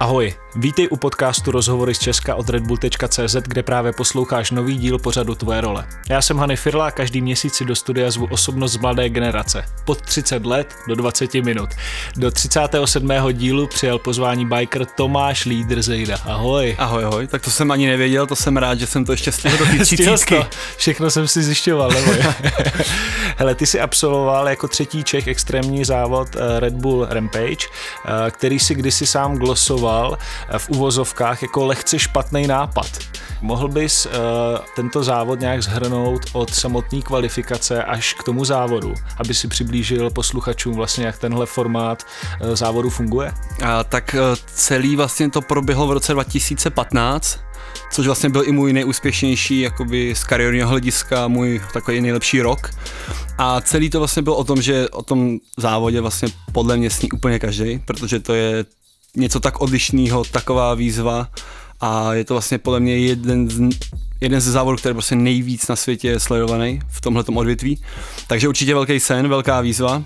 Ahoj, 0.00 0.32
vítej 0.56 0.88
u 0.90 0.96
podcastu 0.96 1.50
Rozhovory 1.50 1.94
z 1.94 1.98
Česka 1.98 2.34
od 2.34 2.48
redbull.cz, 2.48 3.36
kde 3.42 3.62
právě 3.62 3.92
posloucháš 3.92 4.50
nový 4.50 4.76
díl 4.76 4.98
pořadu 4.98 5.34
Tvoje 5.34 5.60
role. 5.60 5.86
Já 6.08 6.22
jsem 6.22 6.38
Hany 6.38 6.56
Firla 6.56 6.86
a 6.86 6.90
každý 6.90 7.20
měsíc 7.20 7.54
si 7.54 7.64
do 7.64 7.74
studia 7.76 8.10
zvu 8.10 8.28
osobnost 8.30 8.72
z 8.72 8.76
mladé 8.76 9.08
generace. 9.08 9.64
Pod 9.84 10.00
30 10.00 10.46
let 10.46 10.74
do 10.88 10.94
20 10.94 11.34
minut. 11.34 11.70
Do 12.16 12.30
37. 12.30 13.10
dílu 13.32 13.66
přijal 13.66 13.98
pozvání 13.98 14.46
biker 14.46 14.86
Tomáš 14.86 15.44
Lídr 15.44 15.82
Zejda. 15.82 16.16
Ahoj. 16.24 16.76
Ahoj, 16.78 17.04
ahoj, 17.04 17.26
tak 17.26 17.42
to 17.42 17.50
jsem 17.50 17.70
ani 17.70 17.86
nevěděl, 17.86 18.26
to 18.26 18.36
jsem 18.36 18.56
rád, 18.56 18.78
že 18.78 18.86
jsem 18.86 19.04
to 19.04 19.12
ještě 19.12 19.32
stihl 19.32 19.56
do 19.58 19.64
třicítky. 19.84 20.44
Všechno 20.76 21.10
jsem 21.10 21.28
si 21.28 21.42
zjišťoval, 21.42 21.90
nebo 21.90 22.12
Hele, 23.36 23.54
ty 23.54 23.66
jsi 23.66 23.80
absolvoval 23.80 24.48
jako 24.48 24.68
třetí 24.68 25.04
Čech 25.04 25.26
extrémní 25.26 25.84
závod 25.84 26.28
eh, 26.36 26.60
Red 26.60 26.74
Bull 26.74 27.06
Rampage, 27.10 27.56
eh, 27.56 28.30
který 28.30 28.58
si 28.58 28.74
kdysi 28.74 29.06
sám 29.06 29.36
glosoval 29.36 30.18
v 30.58 30.68
uvozovkách 30.68 31.42
jako 31.42 31.66
lehce 31.66 31.98
špatný 31.98 32.46
nápad. 32.46 32.86
Mohl 33.40 33.68
bys 33.68 34.06
uh, 34.06 34.12
tento 34.76 35.02
závod 35.02 35.40
nějak 35.40 35.62
zhrnout 35.62 36.22
od 36.32 36.54
samotné 36.54 37.02
kvalifikace 37.02 37.84
až 37.84 38.14
k 38.14 38.22
tomu 38.22 38.44
závodu, 38.44 38.94
aby 39.16 39.34
si 39.34 39.48
přiblížil 39.48 40.10
posluchačům 40.10 40.74
vlastně, 40.74 41.06
jak 41.06 41.18
tenhle 41.18 41.46
formát 41.46 42.02
uh, 42.40 42.54
závodu 42.54 42.90
funguje? 42.90 43.32
A, 43.64 43.84
tak 43.84 44.16
uh, 44.18 44.36
celý 44.54 44.96
vlastně 44.96 45.30
to 45.30 45.40
proběhlo 45.40 45.86
v 45.86 45.92
roce 45.92 46.12
2015, 46.12 47.38
což 47.92 48.06
vlastně 48.06 48.28
byl 48.28 48.42
i 48.46 48.52
můj 48.52 48.72
nejúspěšnější 48.72 49.60
jakoby 49.60 50.14
z 50.14 50.24
kariérního 50.24 50.68
hlediska, 50.68 51.28
můj 51.28 51.60
takový 51.72 52.00
nejlepší 52.00 52.42
rok. 52.42 52.70
A 53.38 53.60
celý 53.60 53.90
to 53.90 53.98
vlastně 53.98 54.22
byl 54.22 54.32
o 54.32 54.44
tom, 54.44 54.62
že 54.62 54.88
o 54.88 55.02
tom 55.02 55.38
závodě 55.56 56.00
vlastně 56.00 56.28
podle 56.52 56.76
mě 56.76 56.90
sní 56.90 57.10
úplně 57.10 57.38
každý, 57.38 57.78
protože 57.78 58.20
to 58.20 58.34
je 58.34 58.64
něco 59.16 59.40
tak 59.40 59.60
odlišného, 59.60 60.24
taková 60.24 60.74
výzva 60.74 61.28
a 61.80 62.14
je 62.14 62.24
to 62.24 62.34
vlastně 62.34 62.58
podle 62.58 62.80
mě 62.80 62.98
jeden 62.98 63.50
z, 63.50 63.68
jeden 64.20 64.40
ze 64.40 64.52
závodů, 64.52 64.76
který 64.76 64.90
je 64.90 64.94
prostě 64.94 65.16
nejvíc 65.16 65.68
na 65.68 65.76
světě 65.76 66.08
je 66.08 66.20
sledovaný 66.20 66.80
v 66.88 67.00
tomhle 67.00 67.24
odvětví. 67.34 67.82
Takže 68.26 68.48
určitě 68.48 68.74
velký 68.74 69.00
sen, 69.00 69.28
velká 69.28 69.60
výzva 69.60 70.02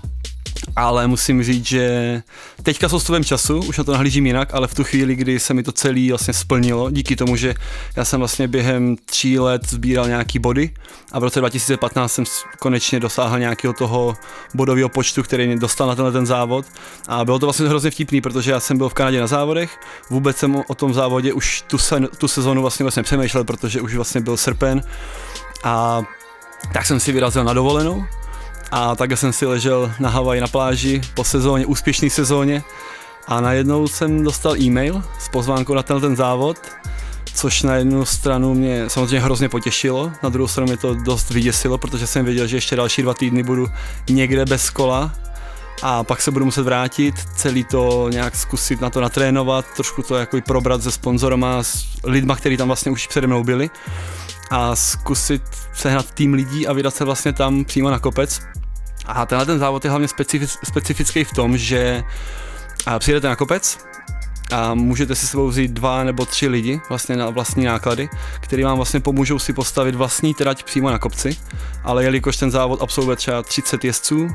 ale 0.77 1.07
musím 1.07 1.43
říct, 1.43 1.67
že 1.67 2.23
teďka 2.63 2.89
s 2.89 2.93
odstupem 2.93 3.25
času, 3.25 3.59
už 3.59 3.79
na 3.79 3.85
to 3.85 3.93
nahlížím 3.93 4.27
jinak, 4.27 4.55
ale 4.55 4.69
v 4.69 4.75
tu 4.75 4.85
chvíli, 4.85 5.15
kdy 5.15 5.41
se 5.41 5.55
mi 5.55 5.63
to 5.63 5.73
celé 5.73 6.09
vlastně 6.09 6.35
splnilo, 6.35 6.91
díky 6.91 7.17
tomu, 7.17 7.37
že 7.37 7.55
já 7.97 8.05
jsem 8.05 8.19
vlastně 8.21 8.49
během 8.49 8.97
tří 9.05 9.39
let 9.39 9.63
sbíral 9.69 10.09
nějaký 10.09 10.39
body 10.39 10.71
a 11.13 11.19
v 11.19 11.23
roce 11.23 11.41
2015 11.41 12.13
jsem 12.13 12.25
konečně 12.59 13.01
dosáhl 13.01 13.39
nějakého 13.39 13.75
toho 13.75 14.15
bodového 14.55 14.89
počtu, 14.89 15.23
který 15.23 15.47
mě 15.47 15.57
dostal 15.57 15.89
na 15.89 15.95
tenhle 15.95 16.13
ten 16.13 16.27
závod. 16.27 16.67
A 17.09 17.25
bylo 17.25 17.39
to 17.39 17.47
vlastně 17.47 17.69
hrozně 17.69 17.91
vtipný, 17.91 18.21
protože 18.21 18.51
já 18.51 18.61
jsem 18.61 18.79
byl 18.79 18.89
v 18.89 18.95
Kanadě 18.95 19.21
na 19.21 19.27
závodech, 19.27 19.81
vůbec 20.11 20.37
jsem 20.37 20.63
o 20.69 20.75
tom 20.75 20.95
závodě 20.95 21.33
už 21.33 21.63
tu, 21.67 21.79
se, 21.79 22.01
tu 22.19 22.29
sezonu 22.29 22.61
vlastně 22.61 22.85
vlastně 22.85 23.03
přemýšlel, 23.03 23.45
protože 23.45 23.81
už 23.81 23.95
vlastně 23.95 24.21
byl 24.21 24.37
srpen. 24.37 24.83
A 25.65 26.03
tak 26.73 26.87
jsem 26.87 27.01
si 27.01 27.13
vyrazil 27.13 27.45
na 27.45 27.53
dovolenou 27.53 28.05
a 28.71 28.97
tak 28.97 29.19
jsem 29.19 29.33
si 29.33 29.47
ležel 29.47 29.93
na 30.01 30.09
Havaji 30.09 30.41
na 30.41 30.47
pláži 30.47 31.01
po 31.15 31.25
sezóně, 31.25 31.67
úspěšné 31.67 32.11
sezóně. 32.11 32.63
A 33.27 33.41
najednou 33.41 33.89
jsem 33.89 34.25
dostal 34.25 34.57
e-mail 34.57 35.03
s 35.21 35.29
pozvánkou 35.29 35.75
na 35.75 35.83
ten, 35.83 36.01
ten 36.01 36.17
závod, 36.17 36.57
což 37.35 37.63
na 37.63 37.75
jednu 37.75 38.05
stranu 38.05 38.55
mě 38.55 38.85
samozřejmě 38.91 39.21
hrozně 39.21 39.49
potěšilo, 39.49 40.13
na 40.23 40.29
druhou 40.29 40.49
stranu 40.49 40.67
mě 40.67 40.77
to 40.77 40.95
dost 40.95 41.31
vyděsilo, 41.31 41.79
protože 41.79 42.07
jsem 42.07 42.25
věděl, 42.25 42.47
že 42.47 42.57
ještě 42.57 42.77
další 42.77 43.03
dva 43.03 43.15
týdny 43.15 43.43
budu 43.43 43.69
někde 44.11 44.45
bez 44.45 44.71
kola. 44.71 45.13
A 45.83 46.05
pak 46.05 46.23
se 46.23 46.31
budu 46.31 46.45
muset 46.45 46.63
vrátit, 46.63 47.15
celý 47.37 47.65
to 47.65 48.09
nějak 48.13 48.37
zkusit 48.37 48.81
na 48.81 48.91
to 48.91 49.01
natrénovat, 49.01 49.65
trošku 49.77 50.03
to 50.03 50.17
jako 50.17 50.41
probrat 50.47 50.83
se 50.83 50.91
sponzorama, 50.91 51.63
s 51.63 51.85
lidma, 52.05 52.37
kteří 52.37 52.57
tam 52.57 52.67
vlastně 52.67 52.93
už 52.93 53.07
přede 53.07 53.27
mnou 53.27 53.45
byli 53.45 53.71
a 54.51 54.77
zkusit 54.77 55.43
sehnat 55.75 56.11
tým 56.11 56.35
lidí 56.35 56.67
a 56.67 56.73
vydat 56.73 56.95
se 56.95 57.05
vlastně 57.05 57.33
tam 57.33 57.65
přímo 57.65 57.91
na 57.91 57.99
kopec. 57.99 58.41
A 59.07 59.27
tenhle 59.27 59.47
ten 59.47 59.59
závod 59.59 59.85
je 59.85 59.91
hlavně 59.91 60.09
specific, 60.09 60.59
specifický 60.65 61.25
v 61.25 61.33
tom, 61.33 61.59
že 61.59 62.03
přijedete 62.99 63.29
na 63.29 63.37
kopec, 63.37 63.79
a 64.55 64.75
můžete 64.75 65.15
si 65.15 65.27
sebou 65.27 65.49
vzít 65.49 65.71
dva 65.71 66.05
nebo 66.05 66.27
tři 66.27 66.49
lidi 66.49 66.81
vlastně 66.89 67.17
na 67.17 67.31
vlastní 67.31 67.65
náklady, 67.65 68.09
který 68.41 68.63
vám 68.63 68.77
vlastně 68.77 69.01
pomůžou 69.01 69.39
si 69.39 69.53
postavit 69.53 69.95
vlastní 69.95 70.35
trať 70.35 70.65
přímo 70.65 70.91
na 70.91 70.99
kopci, 70.99 71.37
ale 71.85 72.05
jelikož 72.05 72.37
ten 72.37 72.51
závod 72.51 72.83
absolvuje 72.83 73.17
třeba 73.17 73.43
30 73.43 73.85
jezdců, 73.85 74.29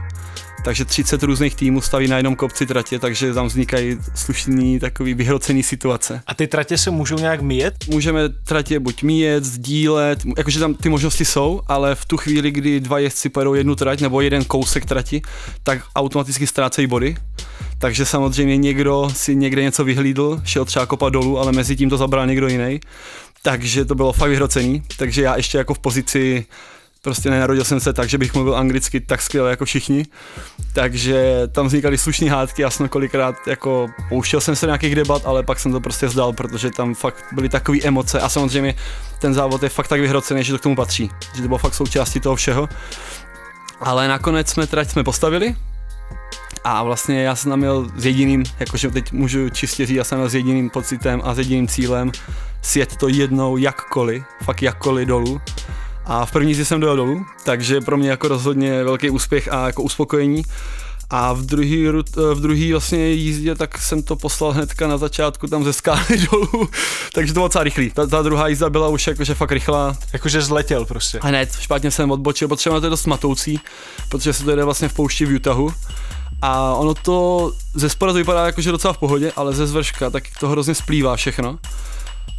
takže 0.64 0.86
30 0.86 1.24
různých 1.24 1.56
týmů 1.56 1.82
staví 1.82 2.08
na 2.08 2.18
jednom 2.18 2.36
kopci 2.36 2.66
tratě, 2.66 3.00
takže 3.00 3.34
tam 3.34 3.48
vznikají 3.48 3.98
slušný 4.16 4.80
takový 4.80 5.14
vyhrocený 5.14 5.64
situace. 5.64 6.22
A 6.28 6.34
ty 6.34 6.48
tratě 6.48 6.78
se 6.78 6.92
můžou 6.92 7.16
nějak 7.16 7.42
míjet? 7.42 7.74
Můžeme 7.90 8.30
tratě 8.30 8.80
buď 8.80 9.04
míjet, 9.04 9.44
sdílet, 9.44 10.20
jakože 10.38 10.60
tam 10.60 10.74
ty 10.74 10.90
možnosti 10.90 11.26
jsou, 11.26 11.62
ale 11.68 11.96
v 11.96 12.06
tu 12.06 12.18
chvíli, 12.18 12.52
kdy 12.52 12.80
dva 12.80 13.00
jezdci 13.00 13.30
pojedou 13.30 13.54
jednu 13.54 13.76
trať 13.76 14.02
nebo 14.02 14.22
jeden 14.22 14.44
kousek 14.44 14.86
trati, 14.86 15.22
tak 15.64 15.80
automaticky 15.96 16.48
ztrácejí 16.48 16.88
body. 16.88 17.16
Takže 17.78 18.06
samozřejmě 18.06 18.58
někdo 18.58 19.10
si 19.16 19.36
někde 19.36 19.62
něco 19.64 19.84
vyhlídl, 19.84 20.42
šel 20.44 20.66
třeba 20.66 20.86
kopat 20.86 21.14
dolů, 21.14 21.40
ale 21.40 21.52
mezi 21.52 21.76
tím 21.76 21.90
to 21.90 21.98
zabral 21.98 22.28
někdo 22.28 22.48
jiný. 22.48 22.80
Takže 23.44 23.86
to 23.86 23.96
bylo 23.96 24.14
fakt 24.14 24.30
vyhrocený. 24.30 24.84
Takže 24.98 25.22
já 25.22 25.36
ještě 25.36 25.58
jako 25.58 25.74
v 25.74 25.80
pozici 25.80 26.46
prostě 27.02 27.30
nenarodil 27.30 27.64
jsem 27.64 27.80
se 27.80 27.94
tak, 27.94 28.10
že 28.10 28.18
bych 28.18 28.34
mluvil 28.34 28.56
anglicky 28.56 29.00
tak 29.00 29.22
skvěle 29.22 29.50
jako 29.50 29.66
všichni, 29.66 30.06
takže 30.74 31.42
tam 31.52 31.68
vznikaly 31.68 31.98
slušné 31.98 32.30
hádky, 32.30 32.64
jsem 32.70 32.90
kolikrát 32.90 33.36
jako 33.48 33.88
pouštěl 34.10 34.42
jsem 34.42 34.56
se 34.56 34.66
nějakých 34.66 34.96
debat, 34.96 35.22
ale 35.26 35.44
pak 35.44 35.60
jsem 35.60 35.72
to 35.72 35.80
prostě 35.80 36.08
vzdal, 36.08 36.34
protože 36.34 36.72
tam 36.72 36.96
fakt 36.96 37.26
byly 37.32 37.50
takové 37.50 37.78
emoce 37.84 38.20
a 38.20 38.30
samozřejmě 38.30 38.76
ten 39.22 39.34
závod 39.34 39.64
je 39.64 39.70
fakt 39.70 39.88
tak 39.88 40.02
vyhrocený, 40.02 40.44
že 40.44 40.54
to 40.54 40.60
k 40.60 40.64
tomu 40.64 40.76
patří, 40.76 41.10
že 41.36 41.42
to 41.42 41.48
bylo 41.48 41.58
fakt 41.58 41.74
součástí 41.74 42.20
toho 42.20 42.36
všeho. 42.36 42.70
Ale 43.80 44.08
nakonec 44.08 44.50
jsme 44.50 44.68
trať 44.68 44.90
jsme 44.90 45.04
postavili, 45.04 45.56
a 46.64 46.84
vlastně 46.84 47.24
já 47.24 47.36
jsem 47.36 47.50
tam 47.50 47.60
měl 47.60 47.88
s 47.96 48.06
jediným, 48.06 48.44
jakože 48.60 48.92
teď 48.92 49.12
můžu 49.12 49.50
čistě 49.50 49.86
říct, 49.86 49.96
já 49.96 50.04
jsem 50.04 50.18
měl 50.18 50.30
s 50.30 50.36
jediným 50.36 50.70
pocitem 50.70 51.22
a 51.24 51.34
s 51.34 51.38
jediným 51.38 51.68
cílem 51.68 52.12
sjet 52.62 52.96
to 52.96 53.08
jednou 53.08 53.58
jakkoliv, 53.58 54.24
fakt 54.44 54.62
jakkoliv 54.62 55.08
dolů 55.08 55.42
a 56.06 56.26
v 56.26 56.32
první 56.32 56.50
jízdě 56.50 56.66
jsem 56.66 56.80
dojel 56.80 56.96
dolů, 56.96 57.26
takže 57.44 57.82
pro 57.82 57.98
mě 57.98 58.10
jako 58.10 58.28
rozhodně 58.28 58.84
velký 58.84 59.10
úspěch 59.10 59.54
a 59.54 59.68
jako 59.68 59.84
uspokojení. 59.84 60.44
A 61.12 61.34
v 61.34 61.42
druhý, 61.42 61.88
v 62.34 62.40
druhý 62.40 62.72
vlastně 62.72 63.08
jízdě 63.08 63.56
tak 63.56 63.78
jsem 63.78 64.04
to 64.04 64.16
poslal 64.16 64.52
hnedka 64.52 64.88
na 64.88 64.98
začátku 64.98 65.48
tam 65.48 65.64
ze 65.64 65.74
skály 65.74 66.18
dolů, 66.32 66.70
takže 67.14 67.34
to 67.34 67.40
bylo 67.40 67.48
docela 67.48 67.64
rychlý. 67.64 67.90
Ta, 67.90 68.08
ta 68.08 68.22
druhá 68.22 68.48
jízda 68.48 68.70
byla 68.70 68.88
už 68.88 69.08
jakože 69.08 69.36
fakt 69.36 69.52
rychlá. 69.52 69.98
Jakože 70.14 70.42
zletěl 70.42 70.86
prostě. 70.86 71.20
A 71.20 71.28
hned, 71.28 71.50
špatně 71.60 71.92
jsem 71.92 72.12
odbočil, 72.12 72.48
protože 72.48 72.70
to 72.70 72.86
je 72.86 72.90
dost 72.90 73.06
matoucí, 73.06 73.60
protože 74.10 74.34
se 74.34 74.44
to 74.44 74.50
jede 74.50 74.64
vlastně 74.64 74.88
v 74.88 74.94
poušti 74.94 75.26
v 75.26 75.36
Utahu. 75.36 75.74
A 76.42 76.74
ono 76.74 76.94
to 76.94 77.52
ze 77.74 77.90
spoda 77.90 78.12
to 78.12 78.18
vypadá 78.18 78.46
jakože 78.46 78.72
docela 78.72 78.94
v 78.94 78.98
pohodě, 78.98 79.32
ale 79.36 79.54
ze 79.54 79.68
zvrška 79.68 80.10
tak 80.10 80.24
to 80.40 80.50
hrozně 80.50 80.76
splývá 80.76 81.16
všechno. 81.16 81.60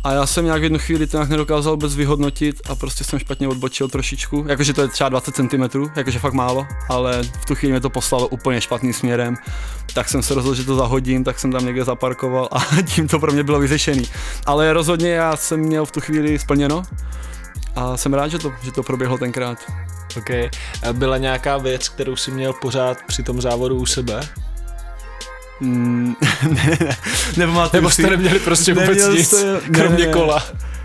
A 0.05 0.13
já 0.13 0.27
jsem 0.27 0.45
nějak 0.45 0.61
v 0.61 0.65
jednu 0.65 0.79
chvíli 0.79 1.07
to 1.07 1.17
nějak 1.17 1.31
nedokázal 1.31 1.73
vůbec 1.73 1.95
vyhodnotit 1.95 2.61
a 2.69 2.75
prostě 2.75 3.05
jsem 3.05 3.19
špatně 3.19 3.49
odbočil 3.49 3.89
trošičku. 3.89 4.45
Jakože 4.49 4.73
to 4.73 4.83
je 4.83 4.89
třeba 4.89 5.09
20 5.09 5.35
cm, 5.35 5.89
jakože 5.97 6.19
fakt 6.19 6.33
málo, 6.33 6.67
ale 6.89 7.23
v 7.23 7.45
tu 7.45 7.55
chvíli 7.55 7.73
mě 7.73 7.81
to 7.81 7.91
poslalo 7.91 8.29
úplně 8.29 8.61
špatným 8.61 8.93
směrem. 8.93 9.37
Tak 9.95 10.09
jsem 10.09 10.23
se 10.23 10.35
rozhodl, 10.35 10.55
že 10.55 10.65
to 10.65 10.77
zahodím, 10.77 11.25
tak 11.25 11.39
jsem 11.39 11.53
tam 11.53 11.67
někde 11.67 11.85
zaparkoval 11.85 12.49
a 12.53 12.83
tím 12.83 13.09
to 13.09 13.19
pro 13.19 13.33
mě 13.33 13.43
bylo 13.43 13.61
vyřešený. 13.61 14.03
Ale 14.47 14.73
rozhodně 14.73 15.11
já 15.11 15.37
jsem 15.37 15.61
měl 15.61 15.87
v 15.87 15.93
tu 15.93 16.01
chvíli 16.01 16.39
splněno 16.39 16.83
a 17.77 17.97
jsem 17.97 18.15
rád, 18.15 18.29
že 18.29 18.39
to, 18.39 18.53
že 18.63 18.73
to 18.73 18.83
proběhlo 18.83 19.19
tenkrát. 19.19 19.59
Ok. 20.17 20.31
Byla 20.93 21.17
nějaká 21.17 21.59
věc, 21.59 21.89
kterou 21.89 22.17
si 22.17 22.31
měl 22.31 22.53
pořád 22.53 22.99
při 23.07 23.23
tom 23.23 23.41
závodu 23.41 23.77
u 23.77 23.87
sebe? 23.87 24.21
Mm, 25.61 26.17
ne, 26.49 26.79
ne, 26.81 26.97
nebo, 27.37 27.65
nebo 27.73 27.91
jste 27.91 28.03
neměli 28.03 28.39
prostě 28.39 28.75
vůbec 28.75 29.09
nic, 29.09 29.29
jste, 29.29 29.61
kromě 29.73 30.07
ne, 30.07 30.13
kola. 30.13 30.43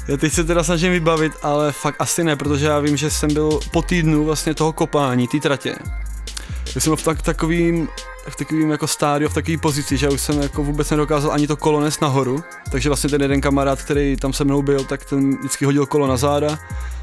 Já 0.08 0.18
teď 0.18 0.34
se 0.34 0.44
teda 0.44 0.64
snažím 0.64 0.92
vybavit, 0.92 1.34
ale 1.44 1.72
fakt 1.72 1.96
asi 2.00 2.24
ne, 2.24 2.36
protože 2.36 2.66
já 2.66 2.80
vím, 2.80 2.98
že 2.98 3.10
jsem 3.10 3.34
byl 3.34 3.60
po 3.72 3.82
týdnu 3.82 4.26
vlastně 4.26 4.54
toho 4.54 4.74
kopání, 4.74 5.28
té 5.28 5.40
tratě. 5.40 5.76
Já 6.76 6.82
jsem 6.82 6.90
byl 6.92 6.98
v 6.98 7.04
tak, 7.04 7.22
takovým, 7.22 7.88
v 8.30 8.36
takovým 8.36 8.72
jako 8.72 8.88
stádiu, 8.88 9.30
v 9.30 9.34
takové 9.34 9.58
pozici, 9.58 9.98
že 9.98 10.06
já 10.06 10.12
už 10.12 10.22
jsem 10.22 10.42
jako 10.42 10.64
vůbec 10.64 10.90
nedokázal 10.90 11.32
ani 11.32 11.48
to 11.48 11.58
kolo 11.58 11.82
nést 11.82 12.02
nahoru, 12.02 12.44
takže 12.72 12.90
vlastně 12.90 13.10
ten 13.10 13.22
jeden 13.22 13.42
kamarád, 13.42 13.82
který 13.82 14.16
tam 14.16 14.34
se 14.34 14.44
mnou 14.44 14.62
byl, 14.62 14.84
tak 14.84 15.06
ten 15.06 15.38
vždycky 15.38 15.66
hodil 15.66 15.86
kolo 15.86 16.08
na 16.08 16.18
záda 16.18 16.60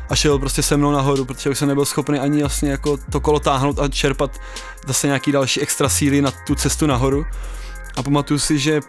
a 0.08 0.14
šel 0.14 0.38
prostě 0.38 0.62
se 0.62 0.76
mnou 0.76 0.90
nahoru, 0.90 1.24
protože 1.24 1.50
už 1.50 1.58
jsem 1.58 1.68
nebyl 1.68 1.84
schopný 1.84 2.18
ani 2.18 2.40
vlastně 2.40 2.70
jako 2.70 2.96
to 2.96 3.20
kolo 3.20 3.40
táhnout 3.40 3.78
a 3.78 3.88
čerpat 3.88 4.38
zase 4.86 5.06
nějaký 5.06 5.32
další 5.32 5.60
extra 5.60 5.88
síly 5.88 6.22
na 6.22 6.30
tu 6.30 6.54
cestu 6.54 6.86
nahoru. 6.86 7.26
A 7.96 8.02
pamatuju 8.02 8.38
si, 8.38 8.58
že 8.58 8.80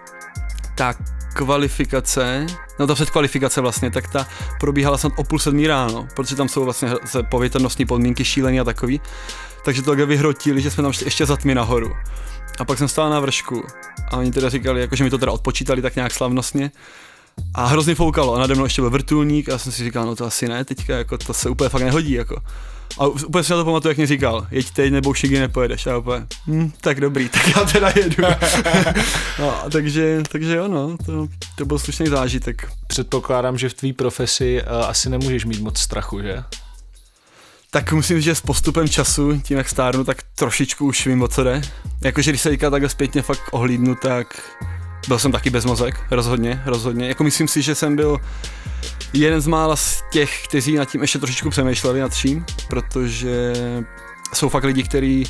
ta 0.76 0.94
kvalifikace, 1.34 2.46
no 2.80 2.88
ta 2.88 2.96
předkvalifikace 2.96 3.62
vlastně, 3.62 3.92
tak 3.92 4.08
ta 4.08 4.28
probíhala 4.60 4.98
snad 4.98 5.14
o 5.16 5.24
půl 5.24 5.40
sedmí 5.40 5.68
ráno, 5.68 6.08
protože 6.16 6.36
tam 6.36 6.50
jsou 6.50 6.64
vlastně 6.64 6.90
povětrnostní 7.30 7.86
podmínky 7.86 8.26
šílený 8.26 8.60
a 8.60 8.64
takový. 8.64 9.02
Takže 9.66 9.82
to 9.82 9.92
takhle 9.92 10.06
vyhrotili, 10.06 10.62
že 10.62 10.72
jsme 10.72 10.84
tam 10.84 10.92
ještě 11.06 11.26
za 11.26 11.38
tmy 11.38 11.56
nahoru. 11.56 11.96
A 12.60 12.66
pak 12.66 12.78
jsem 12.78 12.88
stál 12.88 13.10
na 13.10 13.20
vršku 13.20 13.64
a 14.12 14.18
oni 14.18 14.32
teda 14.32 14.50
říkali, 14.50 14.82
jako, 14.82 14.96
že 14.96 15.04
mi 15.04 15.10
to 15.10 15.18
teda 15.18 15.32
odpočítali 15.32 15.82
tak 15.82 15.96
nějak 15.96 16.14
slavnostně. 16.14 16.72
A 17.54 17.66
hrozně 17.66 17.96
foukalo 17.96 18.36
a 18.36 18.40
nade 18.40 18.56
mnou 18.56 18.64
ještě 18.64 18.82
byl 18.82 18.90
vrtulník 18.90 19.50
a 19.50 19.52
já 19.52 19.58
jsem 19.58 19.72
si 19.72 19.84
říkal, 19.84 20.06
no 20.06 20.16
to 20.16 20.26
asi 20.26 20.48
ne, 20.48 20.66
teďka 20.66 20.98
jako 20.98 21.18
to 21.18 21.34
se 21.34 21.50
úplně 21.50 21.70
fakt 21.70 21.84
nehodí. 21.84 22.12
Jako. 22.12 22.42
A 23.00 23.08
úplně 23.08 23.44
si 23.44 23.52
na 23.52 23.58
to 23.58 23.66
pamatuju, 23.66 23.90
jak 23.90 23.98
mě 23.98 24.08
říkal, 24.08 24.48
jeď 24.52 24.72
teď 24.72 24.92
nebo 24.92 25.10
už 25.10 25.24
nikdy 25.24 25.40
nepojedeš. 25.40 25.88
A 25.88 25.98
úplně, 25.98 26.26
hm, 26.48 26.72
tak 26.82 27.02
dobrý, 27.02 27.30
tak 27.34 27.48
já 27.48 27.66
teda 27.66 27.92
jedu. 27.96 28.24
no, 29.40 29.56
takže, 29.72 30.24
takže 30.32 30.56
jo, 30.56 30.68
no, 30.68 30.98
to, 31.06 31.28
to 31.56 31.66
byl 31.66 31.80
slušný 31.80 32.08
zážitek. 32.08 32.72
Předpokládám, 32.88 33.58
že 33.58 33.70
v 33.70 33.74
tvý 33.74 33.94
profesi 33.94 34.62
uh, 34.62 34.86
asi 34.86 35.10
nemůžeš 35.10 35.46
mít 35.46 35.62
moc 35.62 35.80
strachu, 35.80 36.22
že? 36.22 36.44
Tak 37.72 37.94
musím 37.94 38.18
říct, 38.18 38.26
že 38.26 38.36
s 38.36 38.42
postupem 38.42 38.90
času, 38.90 39.42
tím 39.42 39.58
jak 39.58 39.70
stárnu, 39.70 40.04
tak 40.04 40.18
trošičku 40.36 40.86
už 40.86 41.08
vím, 41.08 41.22
o 41.22 41.28
co 41.28 41.44
jde. 41.44 41.62
Jakože 42.02 42.32
když 42.32 42.42
se 42.42 42.50
teďka 42.50 42.70
takhle 42.70 42.90
zpětně 42.90 43.22
fakt 43.22 43.42
ohlídnu, 43.52 43.96
tak 43.96 44.42
byl 45.08 45.20
jsem 45.20 45.32
taky 45.32 45.50
bez 45.50 45.66
mozek, 45.66 46.00
rozhodně, 46.12 46.62
rozhodně. 46.66 47.08
Jako 47.08 47.24
myslím 47.24 47.48
si, 47.48 47.62
že 47.62 47.76
jsem 47.76 47.96
byl 47.96 48.18
jeden 49.14 49.42
z 49.42 49.48
mála 49.48 49.76
z 49.76 50.04
těch, 50.12 50.44
kteří 50.48 50.76
nad 50.76 50.86
tím 50.86 51.02
ještě 51.02 51.20
trošičku 51.20 51.50
přemýšleli 51.50 52.00
nad 52.00 52.12
vším, 52.12 52.46
protože 52.68 53.54
jsou 54.34 54.50
fakt 54.50 54.64
lidi, 54.64 54.84
kteří 54.84 55.26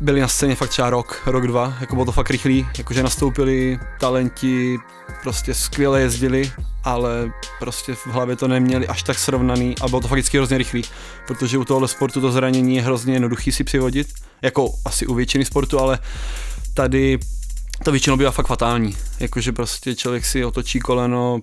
byli 0.00 0.20
na 0.20 0.28
scéně 0.28 0.54
fakt 0.54 0.68
třeba 0.68 0.90
rok, 0.90 1.22
rok, 1.26 1.46
dva, 1.46 1.74
jako 1.80 1.94
bylo 1.94 2.04
to 2.04 2.12
fakt 2.12 2.30
rychlý, 2.30 2.66
jakože 2.78 3.02
nastoupili 3.02 3.78
talenti, 4.00 4.78
prostě 5.22 5.54
skvěle 5.54 6.00
jezdili, 6.00 6.52
ale 6.84 7.32
prostě 7.58 7.94
v 7.94 8.06
hlavě 8.06 8.36
to 8.36 8.48
neměli 8.48 8.88
až 8.88 9.02
tak 9.02 9.18
srovnaný 9.18 9.74
a 9.80 9.88
bylo 9.88 10.00
to 10.00 10.08
fakt 10.08 10.16
vždycky 10.16 10.36
hrozně 10.36 10.58
rychlý, 10.58 10.82
protože 11.26 11.58
u 11.58 11.64
tohohle 11.64 11.88
sportu 11.88 12.20
to 12.20 12.32
zranění 12.32 12.76
je 12.76 12.82
hrozně 12.82 13.12
jednoduchý 13.14 13.52
si 13.52 13.64
přivodit, 13.64 14.08
jako 14.42 14.74
asi 14.84 15.06
u 15.06 15.14
většiny 15.14 15.44
sportu, 15.44 15.80
ale 15.80 15.98
tady 16.74 17.18
to 17.84 17.92
většinou 17.92 18.16
bývá 18.16 18.30
fakt 18.30 18.46
fatální, 18.46 18.96
jakože 19.20 19.52
prostě 19.52 19.94
člověk 19.94 20.24
si 20.24 20.44
otočí 20.44 20.80
koleno, 20.80 21.40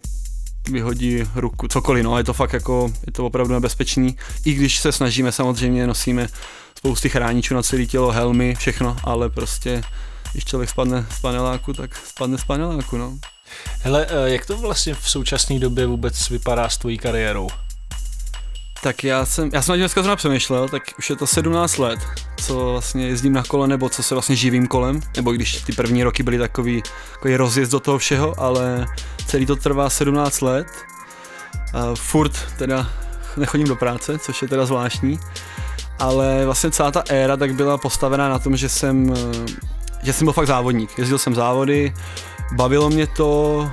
vyhodí 0.70 1.24
ruku, 1.36 1.68
cokoliv, 1.68 2.04
no, 2.04 2.18
je 2.18 2.24
to 2.24 2.34
fakt 2.34 2.54
jako, 2.54 2.94
je 3.06 3.12
to 3.12 3.26
opravdu 3.26 3.54
nebezpečný, 3.54 4.18
i 4.46 4.54
když 4.54 4.80
se 4.80 4.92
snažíme, 4.92 5.32
samozřejmě 5.32 5.88
nosíme 5.88 6.28
spousty 6.78 7.10
chráničů 7.10 7.54
na 7.54 7.64
celé 7.64 7.86
tělo, 7.86 8.12
helmy, 8.12 8.56
všechno, 8.56 8.98
ale 9.04 9.30
prostě, 9.30 9.84
když 10.32 10.46
člověk 10.46 10.70
spadne 10.70 11.06
z 11.12 11.20
paneláku, 11.20 11.74
tak 11.74 11.96
spadne 11.96 12.38
z 12.38 12.44
paneláku, 12.44 12.98
no. 12.98 13.18
Hele, 13.82 14.08
eh, 14.10 14.30
jak 14.30 14.46
to 14.46 14.58
vlastně 14.58 14.94
v 14.94 15.10
současné 15.10 15.60
době 15.60 15.86
vůbec 15.86 16.30
vypadá 16.30 16.70
s 16.70 16.78
tvojí 16.78 16.98
kariérou? 16.98 17.50
Tak 18.88 19.04
já 19.04 19.26
jsem, 19.26 19.50
já 19.54 19.62
jsem 19.62 19.74
na 19.74 19.78
dneska 19.78 20.02
zrovna 20.02 20.16
přemýšlel, 20.16 20.70
tak 20.70 20.84
už 21.00 21.10
je 21.10 21.16
to 21.16 21.28
17 21.28 21.78
let, 21.78 22.00
co 22.38 22.72
vlastně 22.72 23.08
jezdím 23.08 23.34
na 23.34 23.44
kole, 23.44 23.68
nebo 23.68 23.90
co 23.90 24.04
se 24.04 24.16
vlastně 24.16 24.36
živím 24.36 24.68
kolem, 24.68 25.02
nebo 25.16 25.32
když 25.32 25.62
ty 25.62 25.74
první 25.74 26.04
roky 26.04 26.24
byly 26.24 26.38
takový, 26.38 26.84
takový 27.14 27.38
rozjezd 27.38 27.72
do 27.72 27.80
toho 27.80 27.98
všeho, 27.98 28.40
ale 28.40 28.86
celý 29.26 29.46
to 29.46 29.56
trvá 29.56 29.90
17 29.90 30.42
let. 30.42 30.68
A 31.74 31.96
furt 31.96 32.32
teda 32.58 32.90
nechodím 33.38 33.68
do 33.68 33.76
práce, 33.76 34.20
což 34.20 34.42
je 34.42 34.48
teda 34.48 34.66
zvláštní, 34.66 35.20
ale 36.00 36.46
vlastně 36.46 36.72
celá 36.72 36.92
ta 36.92 37.04
éra 37.10 37.38
tak 37.38 37.56
byla 37.56 37.78
postavená 37.78 38.30
na 38.30 38.40
tom, 38.40 38.58
že 38.58 38.70
jsem, 38.70 39.14
že 40.04 40.14
jsem 40.14 40.26
byl 40.26 40.34
fakt 40.34 40.48
závodník. 40.48 40.98
Jezdil 40.98 41.18
jsem 41.18 41.36
závody, 41.36 41.94
bavilo 42.52 42.90
mě 42.90 43.08
to, 43.08 43.72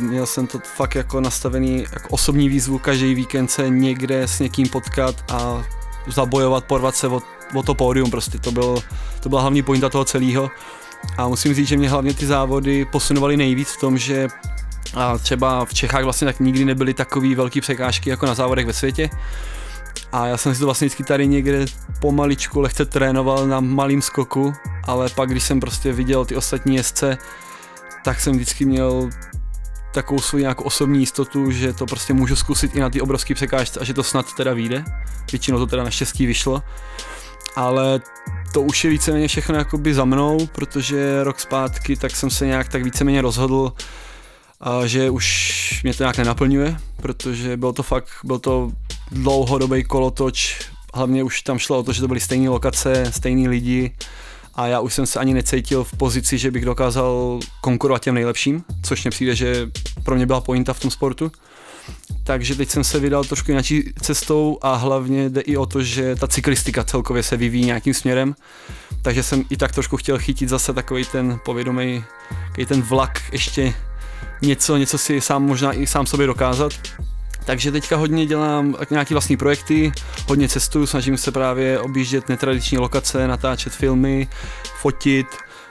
měl 0.00 0.26
jsem 0.26 0.46
to 0.46 0.58
fakt 0.58 0.94
jako 0.94 1.20
nastavený 1.20 1.86
jako 1.92 2.08
osobní 2.08 2.48
výzvu, 2.48 2.78
každý 2.78 3.14
víkend 3.14 3.50
se 3.50 3.70
někde 3.70 4.22
s 4.22 4.38
někým 4.38 4.68
potkat 4.68 5.24
a 5.28 5.62
zabojovat, 6.06 6.64
porvat 6.64 6.96
se 6.96 7.08
o, 7.08 7.22
o 7.54 7.62
to 7.62 7.74
pódium, 7.74 8.10
prostě 8.10 8.38
to, 8.38 8.52
byl, 8.52 8.82
to 9.20 9.28
byla 9.28 9.40
hlavní 9.40 9.62
pointa 9.62 9.88
toho 9.88 10.04
celého. 10.04 10.50
A 11.16 11.28
musím 11.28 11.54
říct, 11.54 11.68
že 11.68 11.76
mě 11.76 11.90
hlavně 11.90 12.14
ty 12.14 12.26
závody 12.26 12.84
posunovaly 12.84 13.36
nejvíc 13.36 13.68
v 13.68 13.80
tom, 13.80 13.98
že 13.98 14.28
a 14.94 15.18
třeba 15.18 15.64
v 15.64 15.74
Čechách 15.74 16.04
vlastně 16.04 16.24
tak 16.24 16.40
nikdy 16.40 16.64
nebyly 16.64 16.94
takové 16.94 17.34
velké 17.34 17.60
překážky 17.60 18.10
jako 18.10 18.26
na 18.26 18.34
závodech 18.34 18.66
ve 18.66 18.72
světě. 18.72 19.10
A 20.12 20.26
já 20.26 20.36
jsem 20.36 20.54
si 20.54 20.60
to 20.60 20.66
vlastně 20.66 20.86
vždycky 20.86 21.04
tady 21.04 21.28
někde 21.28 21.64
pomaličku 22.00 22.60
lehce 22.60 22.84
trénoval 22.84 23.46
na 23.46 23.60
malým 23.60 24.02
skoku, 24.02 24.54
ale 24.84 25.08
pak 25.14 25.28
když 25.28 25.42
jsem 25.44 25.60
prostě 25.60 25.92
viděl 25.92 26.24
ty 26.24 26.36
ostatní 26.36 26.76
jezdce, 26.76 27.18
tak 28.04 28.20
jsem 28.20 28.32
vždycky 28.32 28.64
měl 28.64 29.10
takovou 29.94 30.20
svou 30.20 30.38
nějakou 30.38 30.64
osobní 30.64 31.00
jistotu, 31.00 31.50
že 31.50 31.72
to 31.72 31.86
prostě 31.86 32.12
můžu 32.12 32.36
zkusit 32.36 32.76
i 32.76 32.80
na 32.80 32.90
ty 32.90 33.00
obrovské 33.00 33.34
překážce 33.34 33.80
a 33.80 33.84
že 33.84 33.94
to 33.94 34.02
snad 34.02 34.34
teda 34.36 34.54
vyjde. 34.54 34.84
Většinou 35.32 35.58
to 35.58 35.66
teda 35.66 35.84
naštěstí 35.84 36.26
vyšlo. 36.26 36.62
Ale 37.56 38.00
to 38.52 38.62
už 38.62 38.84
je 38.84 38.90
víceméně 38.90 39.28
všechno 39.28 39.54
jakoby 39.54 39.94
za 39.94 40.04
mnou, 40.04 40.46
protože 40.46 41.24
rok 41.24 41.40
zpátky 41.40 41.96
tak 41.96 42.16
jsem 42.16 42.30
se 42.30 42.46
nějak 42.46 42.68
tak 42.68 42.82
víceméně 42.82 43.22
rozhodl, 43.22 43.72
že 44.86 45.10
už 45.10 45.80
mě 45.82 45.94
to 45.94 46.02
nějak 46.02 46.18
nenaplňuje, 46.18 46.76
protože 46.96 47.56
byl 47.56 47.72
to 47.72 47.82
fakt, 47.82 48.10
byl 48.24 48.38
to 48.38 48.72
dlouhodobý 49.10 49.84
kolotoč, 49.84 50.60
hlavně 50.94 51.22
už 51.22 51.42
tam 51.42 51.58
šlo 51.58 51.78
o 51.78 51.82
to, 51.82 51.92
že 51.92 52.00
to 52.00 52.08
byly 52.08 52.20
stejné 52.20 52.48
lokace, 52.48 53.12
stejní 53.12 53.48
lidi, 53.48 53.94
a 54.56 54.66
já 54.66 54.80
už 54.80 54.94
jsem 54.94 55.06
se 55.06 55.18
ani 55.18 55.34
necítil 55.34 55.84
v 55.84 55.96
pozici, 55.96 56.38
že 56.38 56.50
bych 56.50 56.64
dokázal 56.64 57.40
konkurovat 57.60 58.02
těm 58.02 58.14
nejlepším, 58.14 58.64
což 58.82 59.04
mě 59.04 59.10
přijde, 59.10 59.34
že 59.34 59.70
pro 60.02 60.16
mě 60.16 60.26
byla 60.26 60.40
pointa 60.40 60.72
v 60.72 60.80
tom 60.80 60.90
sportu. 60.90 61.32
Takže 62.24 62.54
teď 62.54 62.68
jsem 62.68 62.84
se 62.84 62.98
vydal 62.98 63.24
trošku 63.24 63.50
jináčí 63.50 63.92
cestou 64.00 64.58
a 64.62 64.74
hlavně 64.74 65.30
jde 65.30 65.40
i 65.40 65.56
o 65.56 65.66
to, 65.66 65.82
že 65.82 66.16
ta 66.16 66.26
cyklistika 66.26 66.84
celkově 66.84 67.22
se 67.22 67.36
vyvíjí 67.36 67.64
nějakým 67.64 67.94
směrem. 67.94 68.34
Takže 69.02 69.22
jsem 69.22 69.44
i 69.50 69.56
tak 69.56 69.72
trošku 69.72 69.96
chtěl 69.96 70.18
chytit 70.18 70.48
zase 70.48 70.72
takový 70.72 71.04
ten 71.04 71.38
povědomý, 71.44 72.04
ten 72.68 72.82
vlak 72.82 73.22
ještě 73.32 73.74
něco, 74.42 74.76
něco 74.76 74.98
si 74.98 75.20
sám 75.20 75.42
možná 75.42 75.72
i 75.72 75.86
sám 75.86 76.06
sobě 76.06 76.26
dokázat. 76.26 76.72
Takže 77.46 77.72
teďka 77.72 77.96
hodně 77.96 78.26
dělám 78.26 78.74
nějaký 78.90 79.14
vlastní 79.14 79.36
projekty, 79.36 79.92
hodně 80.28 80.48
cestuju, 80.48 80.86
snažím 80.86 81.16
se 81.16 81.32
právě 81.32 81.80
objíždět 81.80 82.28
netradiční 82.28 82.78
lokace, 82.78 83.28
natáčet 83.28 83.72
filmy, 83.72 84.28
fotit, 84.80 85.26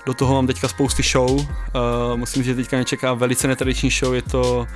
do 0.06 0.14
toho 0.14 0.34
mám 0.34 0.48
teďka 0.48 0.68
spousty 0.68 1.04
show. 1.04 1.31
Uh, 1.31 1.46
musím, 2.16 2.44
že 2.44 2.56
teďka 2.56 2.78
mě 2.78 2.86
čeká 2.86 3.14
velice 3.14 3.48
netradiční 3.48 3.90
show. 3.90 4.14
Je 4.14 4.22
to, 4.22 4.68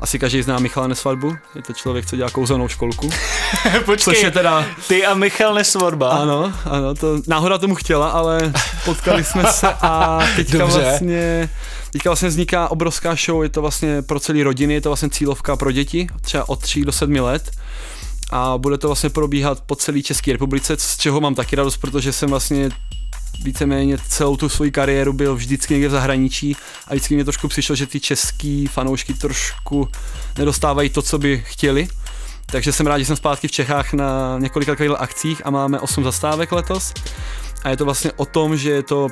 asi 0.00 0.18
každý 0.18 0.42
zná 0.42 0.58
Michala 0.58 0.86
Nesvadbu. 0.86 1.36
Je 1.54 1.62
to 1.62 1.72
člověk, 1.72 2.06
co 2.06 2.16
dělá 2.16 2.30
kouzelnou 2.30 2.68
školku. 2.68 3.10
Počkej, 3.84 4.14
což 4.14 4.22
je 4.22 4.30
teda... 4.30 4.64
ty 4.88 5.06
a 5.06 5.14
Michal 5.14 5.54
Nesvadba. 5.54 6.10
Ano, 6.10 6.52
ano, 6.64 6.94
to 6.94 7.18
náhoda 7.26 7.58
tomu 7.58 7.74
chtěla, 7.74 8.08
ale 8.08 8.52
potkali 8.84 9.24
jsme 9.24 9.44
se 9.44 9.68
a 9.68 10.20
teďka 10.36 10.58
Dobře. 10.58 10.80
vlastně 10.80 11.48
Teďka 11.96 12.10
vlastně 12.10 12.28
vzniká 12.28 12.68
obrovská 12.68 13.14
show, 13.14 13.42
je 13.42 13.48
to 13.48 13.60
vlastně 13.60 14.02
pro 14.02 14.20
celý 14.20 14.42
rodiny, 14.42 14.74
je 14.74 14.80
to 14.80 14.88
vlastně 14.88 15.10
cílovka 15.10 15.56
pro 15.56 15.72
děti, 15.72 16.06
třeba 16.20 16.48
od 16.48 16.60
3 16.60 16.84
do 16.84 16.92
7 16.92 17.14
let 17.14 17.50
a 18.30 18.58
bude 18.58 18.78
to 18.78 18.88
vlastně 18.88 19.10
probíhat 19.10 19.60
po 19.60 19.76
celé 19.76 20.02
České 20.02 20.32
republice, 20.32 20.76
z 20.78 20.96
čeho 20.96 21.20
mám 21.20 21.34
taky 21.34 21.56
radost, 21.56 21.76
protože 21.76 22.12
jsem 22.12 22.30
vlastně 22.30 22.70
víceméně 23.44 23.98
celou 24.08 24.36
tu 24.36 24.48
svoji 24.48 24.70
kariéru 24.70 25.12
byl 25.12 25.36
vždycky 25.36 25.74
někde 25.74 25.88
v 25.88 25.92
zahraničí 25.92 26.56
a 26.88 26.94
vždycky 26.94 27.14
mě 27.14 27.24
trošku 27.24 27.48
přišlo, 27.48 27.74
že 27.74 27.86
ty 27.86 28.00
český 28.00 28.66
fanoušky 28.66 29.14
trošku 29.14 29.88
nedostávají 30.38 30.90
to, 30.90 31.02
co 31.02 31.18
by 31.18 31.44
chtěli. 31.46 31.88
Takže 32.46 32.72
jsem 32.72 32.86
rád, 32.86 32.98
že 32.98 33.04
jsem 33.04 33.16
zpátky 33.16 33.48
v 33.48 33.52
Čechách 33.52 33.92
na 33.92 34.38
několika 34.38 34.74
akcích 34.98 35.46
a 35.46 35.50
máme 35.50 35.80
8 35.80 36.04
zastávek 36.04 36.52
letos. 36.52 36.94
A 37.62 37.70
je 37.70 37.76
to 37.76 37.84
vlastně 37.84 38.12
o 38.12 38.24
tom, 38.24 38.56
že 38.56 38.70
je 38.70 38.82
to 38.82 39.08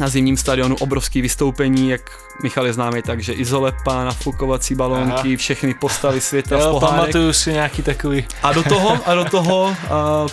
na 0.00 0.08
zimním 0.08 0.36
stadionu 0.36 0.76
obrovský 0.76 1.20
vystoupení, 1.20 1.90
jak 1.90 2.00
Michal 2.42 2.66
je 2.66 2.72
známý, 2.72 3.02
takže 3.02 3.32
izolepa, 3.32 4.04
nafukovací 4.04 4.74
balónky, 4.74 5.28
Aha. 5.28 5.36
všechny 5.36 5.74
postavy 5.74 6.20
světa 6.20 6.58
jo, 6.58 6.80
pamatuju 6.80 7.32
si 7.32 7.52
nějaký 7.52 7.82
takový. 7.82 8.26
A 8.42 8.52
do 8.52 8.62
toho, 8.62 8.98
a 9.06 9.14
do 9.14 9.24
toho 9.24 9.64
uh, 9.64 9.76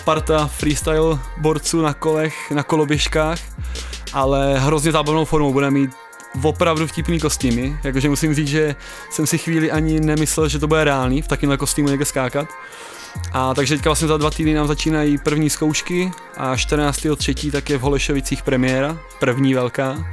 parta 0.04 0.46
freestyle 0.46 1.18
borců 1.36 1.82
na 1.82 1.94
kolech, 1.94 2.50
na 2.50 2.62
koloběžkách, 2.62 3.38
ale 4.12 4.58
hrozně 4.58 4.92
zábavnou 4.92 5.24
formou 5.24 5.52
bude 5.52 5.70
mít 5.70 5.90
opravdu 6.42 6.86
vtipný 6.86 7.20
kostýmy, 7.20 7.76
jakože 7.84 8.08
musím 8.08 8.34
říct, 8.34 8.48
že 8.48 8.74
jsem 9.10 9.26
si 9.26 9.38
chvíli 9.38 9.70
ani 9.70 10.00
nemyslel, 10.00 10.48
že 10.48 10.58
to 10.58 10.66
bude 10.66 10.84
reálný 10.84 11.22
v 11.22 11.28
takovémhle 11.28 11.56
kostýmu 11.56 11.88
někde 11.88 12.04
skákat. 12.04 12.48
A 13.32 13.54
takže 13.54 13.74
teďka 13.74 13.90
vlastně 13.90 14.08
za 14.08 14.16
dva 14.16 14.30
týdny 14.30 14.54
nám 14.54 14.66
začínají 14.66 15.18
první 15.18 15.50
zkoušky 15.50 16.10
a 16.36 16.54
14.3. 16.54 17.52
tak 17.52 17.70
je 17.70 17.78
v 17.78 17.80
Holešovicích 17.80 18.42
premiéra, 18.42 18.98
první 19.20 19.54
velká. 19.54 20.04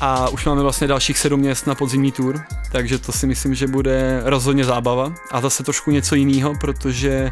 A 0.00 0.28
už 0.28 0.44
máme 0.44 0.62
vlastně 0.62 0.86
dalších 0.86 1.18
sedm 1.18 1.40
měst 1.40 1.66
na 1.66 1.74
podzimní 1.74 2.12
tour, 2.12 2.40
takže 2.72 2.98
to 2.98 3.12
si 3.12 3.26
myslím, 3.26 3.54
že 3.54 3.66
bude 3.66 4.20
rozhodně 4.24 4.64
zábava. 4.64 5.14
A 5.30 5.40
zase 5.40 5.62
trošku 5.62 5.90
něco 5.90 6.14
jiného, 6.14 6.54
protože 6.60 7.30